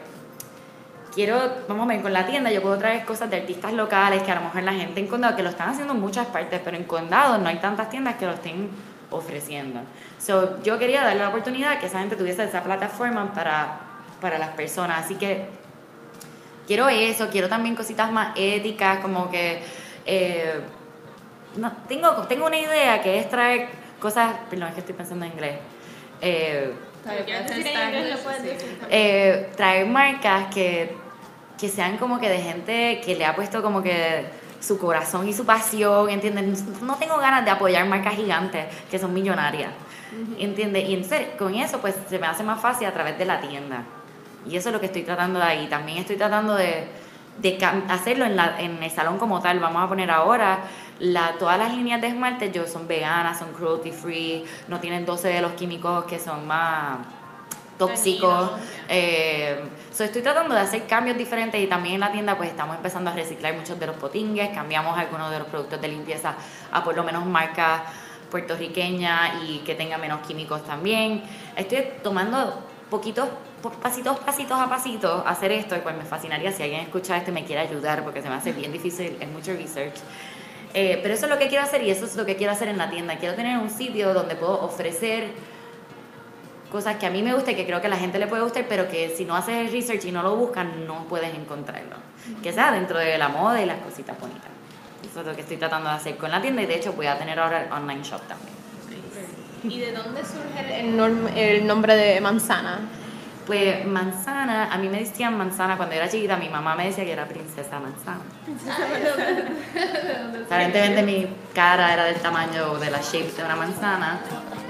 quiero, 1.14 1.38
vamos 1.68 1.85
a 1.87 1.88
ver, 1.92 2.03
con 2.03 2.12
la 2.12 2.27
tienda 2.27 2.50
yo 2.50 2.61
puedo 2.61 2.77
traer 2.79 3.05
cosas 3.05 3.31
de 3.31 3.37
artistas 3.37 3.72
locales 3.72 4.22
que 4.22 4.33
a 4.33 4.35
lo 4.37 4.40
mejor 4.42 4.62
la 4.62 4.72
gente 4.72 5.00
en 5.00 5.07
condado, 5.07 5.37
que 5.37 5.42
lo 5.42 5.50
están 5.50 5.68
haciendo 5.70 5.94
en 5.94 6.00
muchas 6.00 6.27
partes, 6.27 6.61
pero 6.64 6.77
en 6.77 6.85
condado 6.85 7.38
no 7.38 7.48
hay 7.48 7.57
tantas 7.57 7.88
tiendas 7.90 8.16
que 8.16 8.27
lo 8.27 8.33
estén 8.33 8.68
ofreciendo. 9.11 9.81
So, 10.18 10.62
yo 10.62 10.79
quería 10.79 11.03
darle 11.05 11.20
la 11.20 11.29
oportunidad 11.29 11.79
que 11.79 11.87
esa 11.87 12.00
gente 12.00 12.16
tuviese 12.16 12.44
esa 12.44 12.62
plataforma 12.62 13.33
para, 13.33 13.79
para 14.20 14.38
las 14.38 14.50
personas. 14.50 15.05
Así 15.05 15.14
que 15.14 15.46
quiero 16.66 16.88
eso, 16.88 17.29
quiero 17.31 17.48
también 17.48 17.77
cositas 17.77 18.11
más 18.11 18.33
éticas, 18.37 18.98
como 18.98 19.31
que... 19.31 19.62
eh, 20.07 20.61
no, 21.57 21.70
tengo, 21.87 22.11
tengo 22.27 22.46
una 22.46 22.59
idea 22.59 23.00
que 23.00 23.18
es 23.20 23.29
traer 23.29 23.68
cosas, 24.00 24.35
perdón, 24.50 24.68
es 24.68 24.74
que 24.74 24.81
estoy 24.81 24.94
pensando 24.96 25.24
en 25.27 25.33
inglés. 25.33 25.57
Eh, 26.20 26.72
Si 27.05 27.24
quieres 27.24 27.46
decir 27.48 27.66
en 27.66 27.88
inglés, 27.94 28.16
lo 28.16 28.22
puedes 28.24 28.42
decir 28.42 28.79
también. 28.81 28.88
eh, 28.90 29.50
traer 29.57 29.87
marcas 29.87 30.53
que, 30.53 30.96
que 31.59 31.69
sean 31.69 31.97
como 31.99 32.19
que 32.19 32.29
de 32.29 32.38
gente 32.38 33.01
que 33.05 33.14
le 33.14 33.25
ha 33.25 33.35
puesto 33.35 33.62
como 33.62 33.83
que 33.83 34.27
su 34.61 34.79
corazón 34.79 35.29
y 35.29 35.33
su 35.33 35.45
pasión, 35.45 36.09
¿entiendes? 36.09 36.64
No 36.81 36.97
tengo 36.97 37.19
ganas 37.19 37.45
de 37.45 37.51
apoyar 37.51 37.87
marcas 37.87 38.14
gigantes 38.17 38.67
que 38.90 38.99
son 38.99 39.12
millonarias, 39.12 39.71
¿entiendes? 40.38 40.88
Y 40.88 40.95
entonces 40.95 41.29
con 41.38 41.55
eso 41.55 41.79
pues 41.81 41.95
se 42.09 42.19
me 42.19 42.27
hace 42.27 42.43
más 42.43 42.61
fácil 42.61 42.87
a 42.87 42.93
través 42.93 43.19
de 43.19 43.25
la 43.25 43.40
tienda. 43.40 43.85
Y 44.47 44.57
eso 44.57 44.69
es 44.69 44.73
lo 44.73 44.81
que 44.81 44.87
estoy 44.87 45.03
tratando 45.03 45.38
de 45.38 45.45
ahí. 45.45 45.67
También 45.69 45.99
estoy 45.99 46.17
tratando 46.17 46.55
de, 46.55 46.87
de 47.38 47.59
hacerlo 47.88 48.25
en, 48.25 48.37
la, 48.37 48.61
en 48.61 48.83
el 48.83 48.90
salón 48.90 49.19
como 49.19 49.40
tal. 49.40 49.59
Vamos 49.59 49.83
a 49.83 49.88
poner 49.88 50.11
ahora 50.11 50.61
la, 50.99 51.35
todas 51.38 51.59
las 51.59 51.75
líneas 51.75 52.01
de 52.01 52.09
esmalte 52.09 52.51
yo 52.53 52.67
son 52.67 52.87
veganas, 52.87 53.38
son 53.38 53.53
cruelty 53.53 53.90
free, 53.90 54.45
no 54.69 54.81
tienen 54.81 55.05
12 55.05 55.29
de 55.29 55.40
los 55.40 55.53
químicos 55.53 56.05
que 56.05 56.19
son 56.19 56.47
más 56.47 56.99
tóxicos. 57.79 58.53
Eh, 58.88 59.61
so 59.94 60.02
estoy 60.04 60.22
tratando 60.22 60.54
de 60.54 60.61
hacer 60.61 60.87
cambios 60.87 61.16
diferentes 61.16 61.61
y 61.62 61.66
también 61.66 61.94
en 61.96 62.00
la 62.00 62.11
tienda 62.11 62.37
pues 62.37 62.50
estamos 62.50 62.76
empezando 62.76 63.11
a 63.11 63.14
reciclar 63.14 63.54
muchos 63.54 63.78
de 63.78 63.87
los 63.87 63.96
potingues, 63.96 64.48
cambiamos 64.50 64.98
algunos 64.98 65.30
de 65.30 65.38
los 65.38 65.48
productos 65.48 65.80
de 65.80 65.88
limpieza 65.88 66.35
a 66.72 66.83
por 66.83 66.96
lo 66.96 67.04
menos 67.04 67.24
marcas 67.24 67.83
puertorriqueñas 68.30 69.44
y 69.48 69.59
que 69.59 69.74
tengan 69.76 70.00
menos 70.00 70.26
químicos 70.26 70.64
también. 70.64 71.22
Estoy 71.57 71.85
tomando 72.02 72.64
poquitos 72.90 73.28
po- 73.62 73.70
pasitos, 73.70 74.18
pasitos 74.18 74.59
a 74.59 74.68
pasitos 74.68 75.22
hacer 75.26 75.52
esto 75.52 75.76
y 75.76 75.78
pues 75.80 75.96
me 75.96 76.02
fascinaría 76.04 76.50
si 76.50 76.64
alguien 76.64 76.80
escucha 76.80 77.16
esto 77.16 77.30
y 77.30 77.35
me 77.35 77.44
quiere 77.44 77.62
ayudar 77.62 78.02
porque 78.02 78.20
se 78.20 78.28
me 78.28 78.35
hace 78.35 78.52
bien 78.52 78.72
difícil, 78.72 79.16
es 79.20 79.28
mucho 79.28 79.52
research. 79.52 79.94
Eh, 80.74 80.98
pero 81.02 81.14
eso 81.14 81.26
es 81.26 81.30
lo 81.30 81.38
que 81.38 81.46
quiero 81.46 81.62
hacer 81.62 81.85
y 81.85 81.90
eso 81.90 82.04
es 82.04 82.16
lo 82.16 82.26
que 82.26 82.35
quiero 82.35 82.52
hacer 82.52 82.66
en 82.66 82.78
la 82.78 82.90
tienda. 82.90 83.16
Quiero 83.18 83.37
tener 83.37 83.57
un 83.59 83.70
sitio 83.70 84.12
donde 84.12 84.35
puedo 84.35 84.61
ofrecer 84.61 85.28
cosas 86.75 86.97
que 86.97 87.07
a 87.07 87.11
mí 87.11 87.23
me 87.23 87.33
gustan 87.33 87.55
y 87.55 87.57
que 87.57 87.67
creo 87.67 87.81
que 87.81 87.87
a 87.87 87.91
la 87.91 87.97
gente 87.97 88.19
le 88.19 88.27
puede 88.27 88.43
gustar, 88.43 88.67
pero 88.69 88.89
que 88.89 89.15
si 89.17 89.25
no 89.25 89.37
haces 89.37 89.55
el 89.55 89.71
research 89.71 90.07
y 90.07 90.11
no 90.11 90.25
lo 90.25 90.35
buscan, 90.35 90.89
no 90.89 91.05
puedes 91.05 91.33
encontrarlo. 91.33 91.95
Que 92.43 92.53
sea 92.53 92.73
dentro 92.73 92.99
de 92.99 93.17
la 93.17 93.29
moda 93.29 93.63
y 93.63 93.65
las 93.65 93.79
cositas 93.79 94.19
bonitas. 94.19 94.51
Eso 95.09 95.21
es 95.21 95.27
lo 95.27 95.37
que 95.37 95.43
estoy 95.43 95.57
tratando 95.57 95.89
de 95.89 95.95
hacer 95.95 96.17
con 96.17 96.33
la 96.33 96.43
tienda 96.43 96.63
y 96.63 96.67
de 96.67 96.75
hecho 96.75 96.93
voy 96.95 97.07
a 97.07 97.17
tener 97.17 97.39
ahora 97.39 97.63
el 97.63 97.71
online 97.71 98.03
shop 98.03 98.23
también. 98.23 98.55
¿Y 99.63 99.79
de 99.79 99.93
dónde 99.93 100.23
surge 100.25 100.81
el, 100.81 101.39
el 101.39 101.65
nombre 101.65 101.95
de 101.95 102.21
manzana? 102.21 102.81
Pues 103.47 103.87
manzana, 103.87 104.73
a 104.73 104.77
mí 104.77 104.89
me 104.89 104.99
decían 104.99 105.39
manzana 105.39 105.77
cuando 105.77 105.95
era 105.95 106.09
chiquita, 106.09 106.37
mi 106.37 106.49
mamá 106.49 106.75
me 106.75 106.87
decía 106.87 107.05
que 107.05 107.13
era 107.13 107.29
princesa 107.29 107.79
manzana. 107.79 108.23
Aparentemente 110.47 111.05
mi 111.05 111.29
cara 111.55 111.93
era 111.93 112.05
del 112.07 112.17
tamaño 112.17 112.79
de 112.79 112.91
la 112.91 113.01
shape 113.01 113.31
de 113.31 113.45
una 113.45 113.55
manzana, 113.55 114.19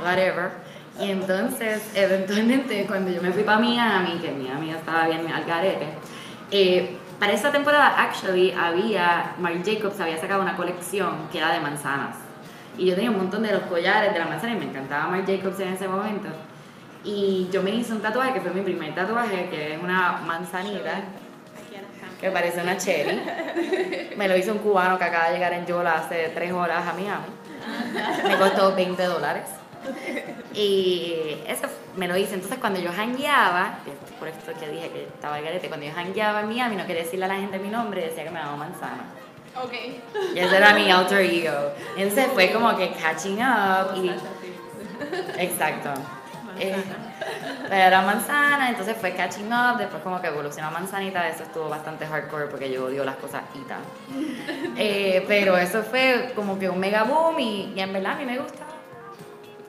whatever. 0.05 0.64
Y 1.01 1.11
entonces, 1.11 1.83
eventualmente, 1.95 2.87
cuando 2.87 3.11
yo 3.11 3.21
me 3.21 3.33
fui 3.33 3.43
para 3.43 3.59
Miami, 3.59 4.19
que 4.21 4.31
Miami 4.31 4.71
estaba 4.71 5.07
bien 5.07 5.27
al 5.33 5.45
garete, 5.45 5.89
eh, 6.51 6.97
para 7.19 7.33
esa 7.33 7.51
temporada, 7.51 8.01
actually, 8.01 8.53
había, 8.53 9.35
Marc 9.39 9.65
Jacobs 9.65 9.99
había 10.01 10.19
sacado 10.19 10.43
una 10.43 10.57
colección 10.57 11.29
que 11.33 11.39
era 11.39 11.53
de 11.53 11.61
manzanas. 11.61 12.17
Y 12.77 12.87
yo 12.87 12.95
tenía 12.95 13.11
un 13.11 13.17
montón 13.17 13.43
de 13.43 13.53
los 13.53 13.63
collares 13.63 14.13
de 14.13 14.19
la 14.19 14.27
manzana 14.27 14.55
y 14.55 14.57
me 14.57 14.67
encantaba 14.67 15.09
Marc 15.09 15.27
Jacobs 15.27 15.59
en 15.61 15.69
ese 15.69 15.89
momento. 15.89 16.29
Y 17.05 17.49
yo 17.53 17.63
me 17.63 17.71
hice 17.71 17.93
un 17.93 18.01
tatuaje 18.01 18.33
que 18.33 18.41
fue 18.41 18.53
mi 18.53 18.63
primer 18.63 18.95
tatuaje, 18.95 19.49
que 19.51 19.75
es 19.75 19.83
una 19.83 20.23
manzanita 20.27 21.03
que 22.21 22.31
parece 22.31 22.63
una 22.63 22.77
cherry. 22.77 23.21
Me 24.17 24.29
lo 24.29 24.37
hizo 24.37 24.53
un 24.53 24.59
cubano 24.59 24.97
que 24.97 25.05
acaba 25.05 25.29
de 25.29 25.35
llegar 25.35 25.53
en 25.53 25.67
Yola 25.67 25.95
hace 25.95 26.31
tres 26.35 26.53
horas 26.53 26.87
a 26.87 26.93
Miami. 26.95 27.27
Me 28.27 28.37
costó 28.39 28.75
20 28.75 29.03
dólares. 29.05 29.45
Y 30.55 31.37
eso 31.47 31.67
me 31.97 32.07
lo 32.07 32.17
hice. 32.17 32.35
Entonces, 32.35 32.59
cuando 32.59 32.81
yo 32.81 32.91
hangueaba, 32.91 33.79
que 33.85 33.91
es 33.91 34.13
por 34.19 34.29
esto 34.29 34.53
que 34.59 34.69
dije 34.69 34.91
que 34.91 35.05
estaba 35.05 35.39
el 35.39 35.45
garete, 35.45 35.69
cuando 35.69 35.87
yo 35.87 35.93
hangueaba 35.97 36.41
en 36.41 36.49
Miami, 36.49 36.77
no 36.77 36.87
quería 36.87 37.03
decirle 37.03 37.25
a 37.25 37.29
la 37.29 37.37
gente 37.37 37.59
mi 37.59 37.69
nombre, 37.69 38.03
decía 38.03 38.25
que 38.25 38.31
me 38.31 38.39
llamaba 38.39 38.57
manzana. 38.57 39.05
Ok. 39.63 39.73
Y 40.35 40.39
ese 40.39 40.57
era 40.57 40.75
mi 40.75 40.91
alter 40.91 41.21
ego. 41.21 41.73
Entonces 41.97 42.27
fue 42.33 42.53
como 42.53 42.77
que 42.77 42.93
catching 42.93 43.39
up 43.41 43.97
y 43.97 44.11
Exacto. 45.39 45.91
Eh, 46.59 46.85
era 47.71 48.03
manzana, 48.03 48.71
entonces 48.71 48.97
fue 48.97 49.13
catching 49.13 49.53
up, 49.53 49.77
después 49.79 50.03
como 50.03 50.21
que 50.21 50.29
evolucionó 50.29 50.69
a 50.69 50.71
manzanita, 50.71 51.29
eso 51.29 51.43
estuvo 51.43 51.69
bastante 51.69 52.07
hardcore 52.07 52.47
porque 52.47 52.71
yo 52.71 52.87
odio 52.87 53.05
las 53.05 53.17
cosas 53.17 53.43
y 53.55 53.61
tal. 53.63 53.81
Eh, 54.77 55.25
pero 55.29 55.57
eso 55.57 55.85
fue 55.85 56.33
como 56.35 56.59
que 56.59 56.69
un 56.69 56.81
mega 56.81 57.05
boom 57.05 57.39
y, 57.39 57.73
y 57.77 57.81
en 57.81 57.93
verdad 57.93 58.13
a 58.13 58.17
mí 58.17 58.25
me 58.25 58.39
gusta. 58.39 58.65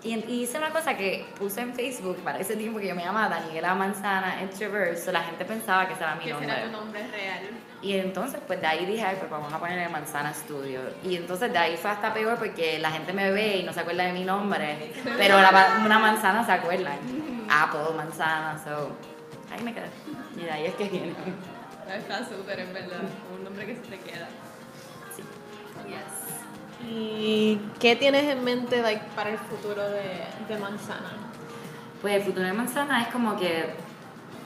Y, 0.06 0.14
y 0.32 0.44
hice 0.44 0.58
una 0.60 0.70
cosa 0.70 0.96
que 0.96 1.26
puse 1.38 1.62
en 1.62 1.74
Facebook 1.74 2.18
para 2.24 2.38
ese 2.40 2.56
tiempo 2.56 2.80
que 2.80 2.88
yo 2.88 2.96
me 2.96 3.04
llamaba 3.04 3.28
Daniela 3.40 3.74
Manzana 3.74 4.44
Extrovert, 4.44 4.98
so 4.98 5.12
la 5.12 5.24
gente 5.24 5.44
pensaba 5.46 5.88
que 5.88 5.94
ese 5.94 6.04
era 6.04 6.16
mi 6.16 6.26
Que 6.26 6.32
nombre. 6.32 6.50
será 6.50 6.66
tu 6.66 6.72
nombre 6.72 7.08
real. 7.08 7.42
Y 7.82 7.94
entonces, 7.98 8.40
pues 8.46 8.62
de 8.62 8.68
ahí 8.68 8.86
dije, 8.86 9.04
ay, 9.04 9.16
pues 9.20 9.30
vamos 9.32 9.52
a 9.52 9.58
ponerle 9.60 9.90
Manzana 9.90 10.32
Studio. 10.34 10.82
Y 11.04 11.16
entonces 11.18 11.52
de 11.52 11.58
ahí 11.58 11.76
fue 11.78 11.90
hasta 11.90 12.14
peor 12.14 12.38
porque 12.38 12.78
la 12.80 12.92
gente 12.92 13.14
me 13.14 13.32
ve 13.32 13.58
y 13.58 13.64
no 13.64 13.74
se 13.74 13.80
acuerda 13.80 14.04
de 14.06 14.14
mi 14.14 14.24
nombre, 14.24 14.92
pero 15.18 15.42
la 15.42 15.82
una 15.84 15.98
manzana 16.00 16.46
se 16.46 16.52
acuerdan. 16.52 16.98
Apple, 17.50 17.96
manzana, 17.98 18.60
so. 18.64 18.92
Ahí 19.52 19.64
me 19.64 19.74
quedé. 19.74 19.88
Y 20.38 20.42
de 20.42 20.52
ahí 20.52 20.66
es 20.68 20.76
que 20.76 20.88
viene. 20.90 21.14
Está 21.98 22.20
súper, 22.28 22.60
en 22.60 22.74
verdad. 22.74 23.02
Un 23.36 23.44
nombre 23.44 23.66
que 23.66 23.76
se 23.76 23.82
te 23.82 24.00
queda. 24.00 24.28
Sí. 25.16 25.24
Yes. 25.88 26.45
¿Y 26.88 27.60
qué 27.80 27.96
tienes 27.96 28.24
en 28.26 28.44
mente 28.44 28.82
like, 28.82 29.04
para 29.16 29.32
el 29.32 29.38
futuro 29.38 29.82
de, 29.90 30.26
de 30.48 30.60
manzana? 30.60 31.12
Pues 32.02 32.16
el 32.16 32.24
futuro 32.24 32.46
de 32.46 32.54
manzana 32.54 33.02
es 33.02 33.08
como 33.08 33.38
que, 33.38 33.66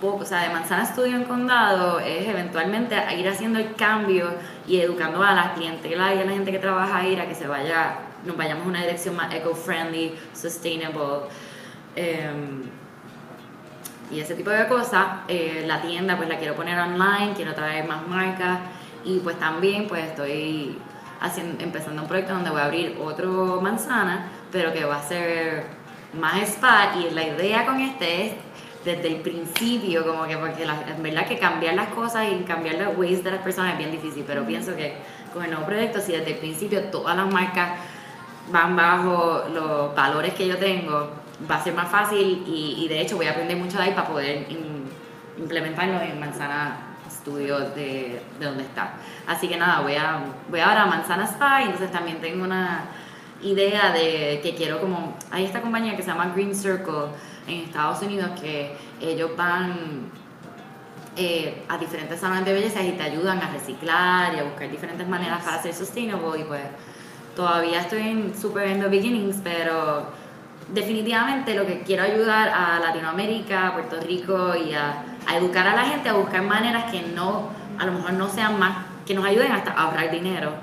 o 0.01 0.25
sea, 0.25 0.43
de 0.43 0.49
manzana 0.49 0.83
estudio 0.83 1.17
en 1.17 1.25
condado 1.25 1.99
es 1.99 2.27
eventualmente 2.27 2.95
ir 3.17 3.27
haciendo 3.27 3.59
el 3.59 3.75
cambio 3.75 4.31
y 4.65 4.79
educando 4.79 5.21
a 5.21 5.33
la 5.33 5.53
clientela 5.53 6.13
y 6.15 6.19
a 6.19 6.25
la 6.25 6.31
gente 6.31 6.51
que 6.51 6.59
trabaja 6.59 6.97
ahí 6.97 7.19
a 7.19 7.27
que 7.27 7.35
se 7.35 7.47
vaya, 7.47 7.95
nos 8.25 8.37
vayamos 8.37 8.65
a 8.65 8.69
una 8.69 8.81
dirección 8.81 9.15
más 9.15 9.33
eco-friendly, 9.33 10.17
sustainable. 10.33 11.27
em, 11.95 12.79
y 14.11 14.19
ese 14.19 14.35
tipo 14.35 14.49
de 14.49 14.67
cosas. 14.67 15.07
Eh, 15.27 15.63
la 15.67 15.81
tienda 15.81 16.17
pues 16.17 16.29
la 16.29 16.37
quiero 16.37 16.55
poner 16.55 16.79
online, 16.79 17.33
quiero 17.35 17.53
traer 17.53 17.87
más 17.87 18.07
marcas 18.07 18.59
y 19.05 19.19
pues 19.19 19.37
también 19.39 19.87
pues 19.87 20.05
estoy 20.05 20.77
haciendo, 21.21 21.63
empezando 21.63 22.01
un 22.01 22.07
proyecto 22.07 22.33
donde 22.33 22.49
voy 22.49 22.61
a 22.61 22.65
abrir 22.65 22.97
otro 23.03 23.59
manzana, 23.61 24.27
pero 24.51 24.71
que 24.73 24.85
va 24.85 24.97
a 24.97 25.03
ser 25.03 25.63
más 26.13 26.41
spa 26.43 26.93
y 26.99 27.13
la 27.13 27.23
idea 27.23 27.65
con 27.65 27.79
este 27.79 28.25
es 28.27 28.33
desde 28.85 29.07
el 29.09 29.17
principio, 29.17 30.05
como 30.05 30.25
que 30.25 30.37
porque 30.37 30.65
la, 30.65 30.75
en 30.87 31.03
verdad 31.03 31.27
que 31.27 31.37
cambiar 31.37 31.75
las 31.75 31.89
cosas 31.89 32.27
y 32.31 32.43
cambiar 32.43 32.75
los 32.75 32.97
ways 32.97 33.23
de 33.23 33.31
las 33.31 33.41
personas 33.41 33.73
es 33.73 33.77
bien 33.77 33.91
difícil, 33.91 34.23
pero 34.25 34.45
pienso 34.45 34.75
que 34.75 34.93
con 35.33 35.43
el 35.43 35.51
nuevo 35.51 35.65
proyecto, 35.65 35.99
si 35.99 36.13
desde 36.13 36.31
el 36.31 36.37
principio 36.37 36.81
todas 36.85 37.15
las 37.15 37.31
marcas 37.31 37.71
van 38.51 38.75
bajo 38.75 39.43
los 39.53 39.93
valores 39.93 40.33
que 40.33 40.47
yo 40.47 40.57
tengo, 40.57 41.11
va 41.49 41.55
a 41.55 41.63
ser 41.63 41.73
más 41.73 41.89
fácil 41.89 42.43
y, 42.47 42.83
y 42.83 42.87
de 42.87 43.01
hecho 43.01 43.17
voy 43.17 43.27
a 43.27 43.31
aprender 43.31 43.57
mucho 43.57 43.77
de 43.77 43.83
ahí 43.83 43.91
para 43.91 44.07
poder 44.07 44.47
im- 44.49 44.87
implementarlo 45.37 46.01
en 46.01 46.19
Manzana 46.19 46.77
Studio 47.21 47.59
de, 47.59 48.21
de 48.39 48.45
donde 48.45 48.63
está. 48.63 48.93
Así 49.27 49.47
que 49.47 49.57
nada, 49.57 49.81
voy 49.81 49.95
a, 49.95 50.21
voy 50.49 50.59
ahora 50.59 50.83
a 50.83 50.85
Manzana 50.85 51.25
Spa 51.25 51.61
y 51.61 51.65
entonces 51.65 51.91
también 51.91 52.19
tengo 52.19 52.43
una 52.43 52.85
idea 53.41 53.91
de 53.91 54.39
que 54.43 54.55
quiero 54.55 54.79
como, 54.79 55.15
hay 55.31 55.45
esta 55.45 55.61
compañía 55.61 55.95
que 55.95 56.03
se 56.03 56.09
llama 56.09 56.31
Green 56.35 56.55
Circle 56.55 57.07
en 57.47 57.61
Estados 57.61 58.01
Unidos 58.01 58.31
que 58.39 58.75
ellos 59.01 59.31
van 59.37 60.11
eh, 61.15 61.63
a 61.67 61.77
diferentes 61.77 62.19
salones 62.19 62.45
de 62.45 62.53
belleza 62.53 62.83
y 62.83 62.91
te 62.91 63.03
ayudan 63.03 63.39
a 63.39 63.51
reciclar 63.51 64.35
y 64.35 64.39
a 64.39 64.43
buscar 64.43 64.69
diferentes 64.69 65.07
maneras 65.07 65.43
para 65.43 65.61
ser 65.61 65.73
sustainable 65.73 66.39
y 66.39 66.43
pues 66.43 66.61
todavía 67.35 67.81
estoy 67.81 68.01
en 68.01 68.39
super 68.39 68.67
en 68.67 68.81
the 68.81 68.87
beginnings, 68.87 69.37
pero 69.43 70.07
definitivamente 70.73 71.55
lo 71.55 71.65
que 71.65 71.81
quiero 71.81 72.03
ayudar 72.03 72.49
a 72.49 72.79
Latinoamérica, 72.79 73.69
a 73.69 73.73
Puerto 73.73 73.99
Rico 74.01 74.55
y 74.55 74.73
a, 74.73 75.03
a 75.27 75.37
educar 75.37 75.67
a 75.67 75.75
la 75.75 75.83
gente 75.83 76.09
a 76.09 76.13
buscar 76.13 76.41
maneras 76.43 76.91
que 76.91 77.01
no, 77.01 77.49
a 77.77 77.85
lo 77.85 77.93
mejor 77.93 78.13
no 78.13 78.29
sean 78.29 78.59
más, 78.59 78.85
que 79.05 79.13
nos 79.13 79.25
ayuden 79.25 79.51
hasta 79.51 79.71
a 79.71 79.83
ahorrar 79.83 80.11
dinero 80.11 80.53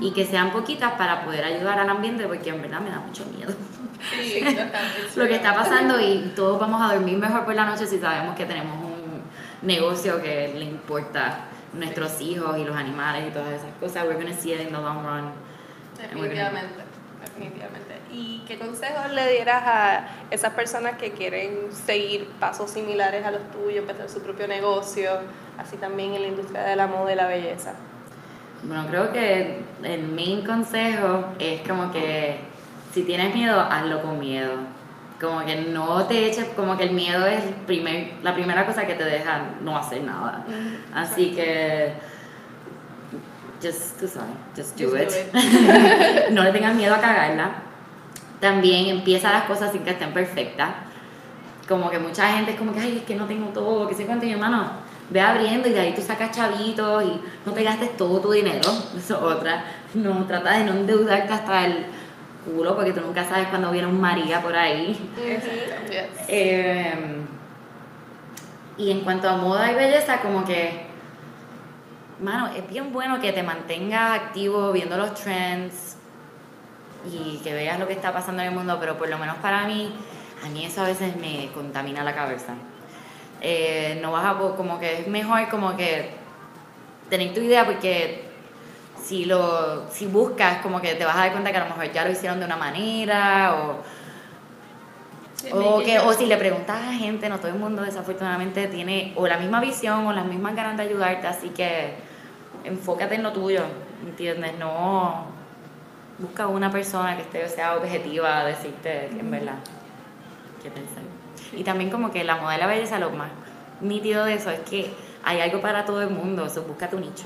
y 0.00 0.12
que 0.12 0.24
sean 0.24 0.50
poquitas 0.50 0.92
para 0.92 1.24
poder 1.24 1.44
ayudar 1.44 1.78
al 1.78 1.88
ambiente 1.88 2.26
porque 2.26 2.50
en 2.50 2.62
verdad 2.62 2.80
me 2.80 2.90
da 2.90 3.00
mucho 3.00 3.24
miedo 3.26 3.52
Sí, 4.10 4.44
lo 5.16 5.26
que 5.26 5.36
está 5.36 5.54
pasando 5.54 6.00
y 6.00 6.32
todos 6.34 6.58
vamos 6.58 6.82
a 6.82 6.94
dormir 6.94 7.18
mejor 7.18 7.44
por 7.44 7.54
la 7.54 7.64
noche 7.64 7.86
si 7.86 7.98
sabemos 7.98 8.34
que 8.36 8.44
tenemos 8.44 8.76
un 8.84 9.22
negocio 9.62 10.20
que 10.20 10.52
le 10.54 10.64
importa 10.64 11.46
nuestros 11.72 12.20
hijos 12.20 12.58
y 12.58 12.64
los 12.64 12.76
animales 12.76 13.28
y 13.28 13.30
todas 13.30 13.52
esas 13.52 13.72
cosas. 13.80 14.04
We're 14.04 14.20
gonna 14.20 14.36
see 14.36 14.52
it 14.52 14.60
in 14.60 14.68
the 14.68 14.72
long 14.72 15.04
run. 15.04 15.30
Definitivamente, 15.96 16.82
definitivamente. 17.20 17.91
¿Y 18.12 18.42
qué 18.46 18.58
consejos 18.58 19.10
le 19.12 19.32
dieras 19.32 19.62
a 19.66 20.06
esas 20.30 20.52
personas 20.52 20.96
que 20.98 21.12
quieren 21.12 21.72
seguir 21.72 22.28
pasos 22.38 22.70
similares 22.70 23.24
a 23.24 23.30
los 23.30 23.50
tuyos, 23.50 23.78
empezar 23.78 24.08
su 24.08 24.22
propio 24.22 24.46
negocio, 24.46 25.10
así 25.58 25.76
también 25.76 26.14
en 26.14 26.22
la 26.22 26.28
industria 26.28 26.62
de 26.62 26.76
la 26.76 26.86
moda 26.86 27.12
y 27.12 27.16
la 27.16 27.26
belleza? 27.26 27.74
Bueno, 28.64 28.86
creo 28.88 29.12
que 29.12 29.60
el 29.82 30.02
main 30.08 30.44
consejo 30.44 31.24
es 31.38 31.66
como 31.66 31.90
que 31.90 32.36
si 32.92 33.02
tienes 33.02 33.34
miedo, 33.34 33.58
hazlo 33.60 34.02
con 34.02 34.18
miedo. 34.18 34.52
Como 35.20 35.44
que 35.44 35.56
no 35.56 36.04
te 36.06 36.26
eches, 36.26 36.46
como 36.56 36.76
que 36.76 36.84
el 36.84 36.90
miedo 36.92 37.26
es 37.26 37.44
el 37.44 37.54
primer, 37.66 38.12
la 38.22 38.34
primera 38.34 38.66
cosa 38.66 38.86
que 38.86 38.94
te 38.94 39.04
deja 39.04 39.42
no 39.62 39.76
hacer 39.76 40.02
nada. 40.02 40.44
Así 40.92 41.30
que, 41.30 41.92
just, 43.62 43.98
tú 44.00 44.08
sabes, 44.08 44.34
just 44.56 44.78
do 44.78 44.90
Just 44.90 45.16
it. 45.16 45.32
do 45.32 46.30
no 46.32 46.42
le 46.42 46.52
tengas 46.52 46.74
miedo 46.74 46.94
a 46.94 47.00
cagarla. 47.00 47.52
También 48.42 48.86
empieza 48.86 49.30
las 49.30 49.44
cosas 49.44 49.70
sin 49.70 49.84
que 49.84 49.90
estén 49.90 50.12
perfectas. 50.12 50.68
Como 51.68 51.88
que 51.88 52.00
mucha 52.00 52.26
gente 52.32 52.50
es 52.50 52.58
como 52.58 52.74
que, 52.74 52.80
ay, 52.80 52.96
es 52.96 53.04
que 53.04 53.14
no 53.14 53.26
tengo 53.26 53.50
todo, 53.50 53.86
que 53.86 53.94
sé 53.94 54.04
cuánto. 54.04 54.26
Y 54.26 54.32
hermano, 54.32 54.68
ve 55.10 55.20
abriendo 55.20 55.68
y 55.68 55.72
de 55.72 55.78
ahí 55.78 55.94
tú 55.94 56.02
sacas 56.02 56.32
chavitos 56.32 57.04
y 57.04 57.20
no 57.46 57.52
te 57.52 57.62
gastes 57.62 57.96
todo 57.96 58.18
tu 58.18 58.32
dinero. 58.32 58.68
Eso 58.98 58.98
es 58.98 59.10
otra. 59.12 59.62
No, 59.94 60.24
trata 60.26 60.58
de 60.58 60.64
no 60.64 60.72
endeudarte 60.72 61.32
hasta 61.32 61.66
el 61.66 61.86
culo 62.44 62.74
porque 62.74 62.92
tú 62.92 63.00
nunca 63.00 63.24
sabes 63.24 63.46
cuándo 63.46 63.70
viene 63.70 63.86
un 63.86 64.00
María 64.00 64.42
por 64.42 64.56
ahí. 64.56 64.98
Eh, 66.26 67.22
y 68.76 68.90
en 68.90 69.00
cuanto 69.02 69.28
a 69.28 69.36
moda 69.36 69.70
y 69.70 69.76
belleza, 69.76 70.20
como 70.20 70.44
que, 70.44 70.86
mano, 72.20 72.48
es 72.48 72.68
bien 72.68 72.92
bueno 72.92 73.20
que 73.20 73.30
te 73.30 73.44
mantengas 73.44 74.18
activo 74.18 74.72
viendo 74.72 74.96
los 74.96 75.14
trends 75.14 75.92
y 77.10 77.38
que 77.42 77.52
veas 77.52 77.78
lo 77.78 77.86
que 77.86 77.94
está 77.94 78.12
pasando 78.12 78.42
en 78.42 78.48
el 78.48 78.54
mundo, 78.54 78.76
pero 78.80 78.96
por 78.96 79.08
lo 79.08 79.18
menos 79.18 79.36
para 79.36 79.66
mí, 79.66 79.92
a 80.44 80.48
mí 80.48 80.64
eso 80.64 80.82
a 80.82 80.84
veces 80.84 81.16
me 81.16 81.50
contamina 81.52 82.04
la 82.04 82.14
cabeza. 82.14 82.54
Eh, 83.40 83.98
no 84.00 84.12
vas 84.12 84.24
a, 84.24 84.38
como 84.38 84.78
que 84.78 85.00
es 85.00 85.08
mejor 85.08 85.48
como 85.48 85.76
que 85.76 86.10
tener 87.10 87.34
tu 87.34 87.40
idea 87.40 87.66
porque 87.66 88.24
si 89.02 89.24
lo 89.24 89.90
si 89.90 90.06
buscas 90.06 90.58
como 90.58 90.80
que 90.80 90.94
te 90.94 91.04
vas 91.04 91.16
a 91.16 91.20
dar 91.20 91.32
cuenta 91.32 91.50
que 91.50 91.56
a 91.56 91.64
lo 91.64 91.70
mejor 91.70 91.92
ya 91.92 92.04
lo 92.04 92.12
hicieron 92.12 92.38
de 92.38 92.46
una 92.46 92.56
manera 92.56 93.56
o 93.56 93.82
o, 95.50 95.80
que, 95.80 95.98
o 95.98 96.12
si 96.12 96.26
le 96.26 96.36
preguntas 96.36 96.80
a 96.80 96.92
gente, 96.92 97.28
no 97.28 97.38
todo 97.38 97.48
el 97.48 97.58
mundo 97.58 97.82
desafortunadamente 97.82 98.68
tiene 98.68 99.12
o 99.16 99.26
la 99.26 99.38
misma 99.38 99.60
visión 99.60 100.06
o 100.06 100.12
las 100.12 100.24
mismas 100.24 100.54
ganas 100.54 100.76
de 100.76 100.84
ayudarte, 100.84 101.26
así 101.26 101.48
que 101.48 101.94
enfócate 102.62 103.16
en 103.16 103.24
lo 103.24 103.32
tuyo, 103.32 103.64
¿entiendes? 104.06 104.56
No 104.58 105.31
busca 106.18 106.46
una 106.46 106.70
persona 106.70 107.16
que 107.16 107.22
esté, 107.22 107.48
sea 107.48 107.76
objetiva 107.76 108.40
a 108.40 108.44
decirte 108.44 109.06
en 109.06 109.30
verdad 109.30 109.54
qué 110.62 110.70
pensar. 110.70 111.02
Y 111.52 111.64
también 111.64 111.90
como 111.90 112.10
que 112.10 112.24
la 112.24 112.36
moda 112.36 112.52
de 112.52 112.58
la 112.58 112.66
belleza, 112.66 112.98
lo 112.98 113.10
más 113.10 113.30
nítido 113.80 114.24
de 114.24 114.34
eso 114.34 114.50
es 114.50 114.60
que 114.60 114.92
hay 115.24 115.40
algo 115.40 115.60
para 115.60 115.84
todo 115.84 116.02
el 116.02 116.10
mundo, 116.10 116.46
eso 116.46 116.62
busca 116.62 116.88
tu 116.88 116.98
nicho. 117.00 117.24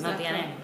No 0.00 0.10
Exacto. 0.10 0.18
tiene... 0.18 0.54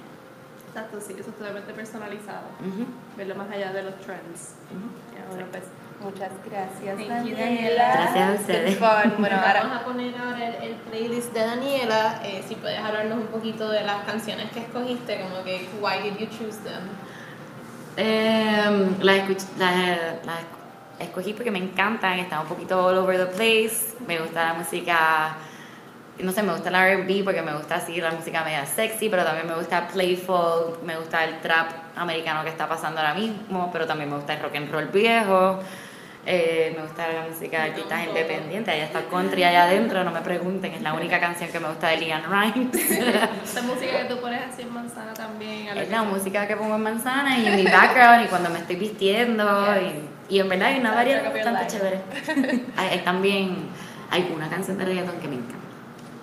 Exacto, 0.69 0.99
sí, 1.01 1.15
eso 1.19 1.31
es 1.31 1.37
totalmente 1.37 1.73
personalizado. 1.73 2.47
Ujú, 2.61 2.85
Verlo 3.17 3.37
más 3.37 3.49
allá 3.51 3.73
de 3.73 3.85
los 3.85 3.95
trends. 4.01 4.55
ujú. 4.71 4.91
Ya, 5.17 5.25
bueno, 5.31 5.47
pues, 5.53 5.63
muchas 6.01 6.31
gracias, 6.51 6.97
Thank 6.97 7.39
Daniela. 7.39 7.93
Gracias 7.95 8.29
a 8.29 8.33
ustedes. 8.41 8.79
Bueno, 8.81 9.15
Vamos 9.19 9.31
ahora 9.31 9.77
a 9.77 9.85
poner 9.85 10.15
ahora 10.19 10.49
el, 10.49 10.55
el 10.71 10.75
playlist 10.75 11.33
de 11.33 11.41
Daniela. 11.47 12.21
eh, 12.25 12.43
si 12.47 12.57
puedes 12.57 12.81
hablarnos 12.81 13.19
un 13.19 13.27
poquito 13.29 13.69
de 13.71 13.83
las 13.85 14.05
canciones 14.05 14.51
que 14.51 14.61
escogiste, 14.61 15.21
como 15.21 15.45
que, 15.45 15.69
why 15.81 16.03
did 16.03 16.19
you 16.19 16.27
choose 16.27 16.59
them? 16.65 16.83
Eh, 17.97 18.89
las, 19.01 19.17
escuch- 19.19 19.57
las- 19.59 20.25
las 20.27 20.39
escogí 20.99 21.33
porque 21.33 21.51
me 21.51 21.59
encantan, 21.59 22.19
están 22.19 22.41
un 22.41 22.47
poquito 22.47 22.85
all 22.87 22.99
over 22.99 23.17
the 23.19 23.27
place. 23.27 23.95
Me 24.07 24.19
gusta 24.19 24.45
la 24.45 24.55
música, 24.55 25.37
no 26.19 26.33
sé, 26.33 26.43
me 26.43 26.53
gusta 26.53 26.69
el 26.71 26.75
RB 27.03 27.25
porque 27.25 27.43
me 27.43 27.53
gusta 27.55 27.77
así 27.77 28.01
la 28.01 28.11
música 28.13 28.43
media 28.45 28.67
sexy, 28.67 29.09
pero 29.09 29.25
también 29.25 29.47
me 29.47 29.55
gusta 29.55 29.89
playful, 29.89 30.79
me 30.85 30.97
gusta 30.97 31.25
el 31.25 31.41
trap 31.41 31.71
americano 31.97 32.43
que 32.43 32.51
está 32.51 32.69
pasando 32.69 33.01
ahora 33.01 33.15
mismo, 33.15 33.71
pero 33.73 33.87
también 33.87 34.11
me 34.11 34.17
gusta 34.17 34.35
el 34.35 34.43
rock 34.43 34.57
and 34.57 34.71
roll 34.73 34.87
viejo. 34.87 35.61
Eh, 36.27 36.73
me 36.77 36.83
gusta 36.83 37.07
la 37.09 37.27
música 37.29 37.63
de 37.65 37.71
artistas 37.71 38.07
independientes, 38.07 38.75
allá 38.75 38.85
está 38.85 39.03
country 39.11 39.45
allá 39.45 39.65
adentro, 39.65 40.03
no 40.05 40.11
me 40.11 40.21
pregunten, 40.21 40.73
es 40.73 40.81
la 40.83 40.95
única 40.95 41.21
canción 41.21 41.51
que 41.51 41.61
me 41.61 41.69
gusta 41.69 41.89
de 41.89 41.99
Leanne 41.99 42.27
Rimes. 42.27 42.91
esa 43.45 43.63
música 43.63 43.99
que 44.03 44.05
tú 44.09 44.19
pones 44.21 44.41
así 44.51 44.63
en 44.63 44.73
manzana 44.73 45.13
también. 45.15 45.69
a 45.69 45.75
lo 45.75 45.81
Es 45.83 45.91
la 45.91 46.03
música 46.03 46.47
que 46.47 46.57
pongo 46.57 46.77
en 46.77 46.83
manzana 46.83 47.39
y 47.39 47.47
en 47.47 47.57
mi 47.57 47.65
background 47.65 48.25
y 48.25 48.29
cuando 48.29 48.51
me 48.51 48.59
estoy 48.61 48.77
vistiendo 48.77 49.67
y, 49.81 50.35
y 50.35 50.41
en 50.41 50.49
verdad 50.49 50.69
hay 50.69 50.81
una 50.81 50.93
variedad 50.95 51.33
bastante 51.33 51.67
chévere. 51.67 52.01
Hay, 52.77 52.89
hay 52.89 52.99
también 53.01 53.69
hay 54.11 54.33
una 54.35 54.49
canción 54.49 54.79
de 54.79 54.85
reggaeton 54.85 55.19
que 55.21 55.29
me 55.29 55.35
encanta. 55.37 55.57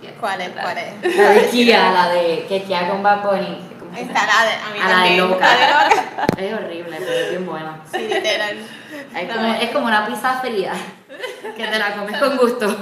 Yes, 0.01 0.11
¿Cuál 0.19 0.41
es? 0.41 0.49
¿Cuál 0.49 0.77
es? 0.77 1.15
La 1.17 1.29
de 1.29 1.49
Kia, 1.49 1.91
la 1.91 2.09
de 2.09 2.45
que 2.47 2.63
Kia 2.63 2.89
con 2.89 3.03
Bad 3.03 3.21
Bunny. 3.23 3.59
¿cómo 3.79 3.93
se 3.95 4.01
Está 4.01 4.25
la 4.25 4.45
de, 4.45 4.53
a 4.55 4.69
mí 4.73 4.79
A 4.81 4.87
la 4.87 4.89
de 4.89 4.93
también. 4.95 5.17
loca. 5.29 5.45
La 5.45 5.55
de 5.55 5.89
loca. 5.89 6.27
Es 6.37 6.53
horrible, 6.53 6.97
pero 6.99 7.11
es 7.11 7.29
bien 7.29 7.45
buena. 7.45 7.79
Sí, 7.91 7.97
literal. 8.07 8.57
Es 9.15 9.27
No, 9.27 9.33
como, 9.35 9.53
es- 9.53 9.69
como 9.71 9.85
una 9.87 10.05
pizza 10.05 10.39
fría 10.41 10.73
que 11.57 11.67
te 11.67 11.79
la 11.79 11.93
comes 11.95 12.17
con 12.17 12.37
gusto. 12.37 12.67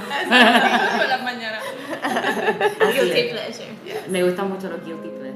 Por 2.78 2.92
Guilty 2.92 3.22
pleasure. 3.30 3.68
Me 4.08 4.22
gustan 4.22 4.48
mucho 4.48 4.68
los 4.68 4.84
guilty 4.84 5.08
pleasures. 5.08 5.29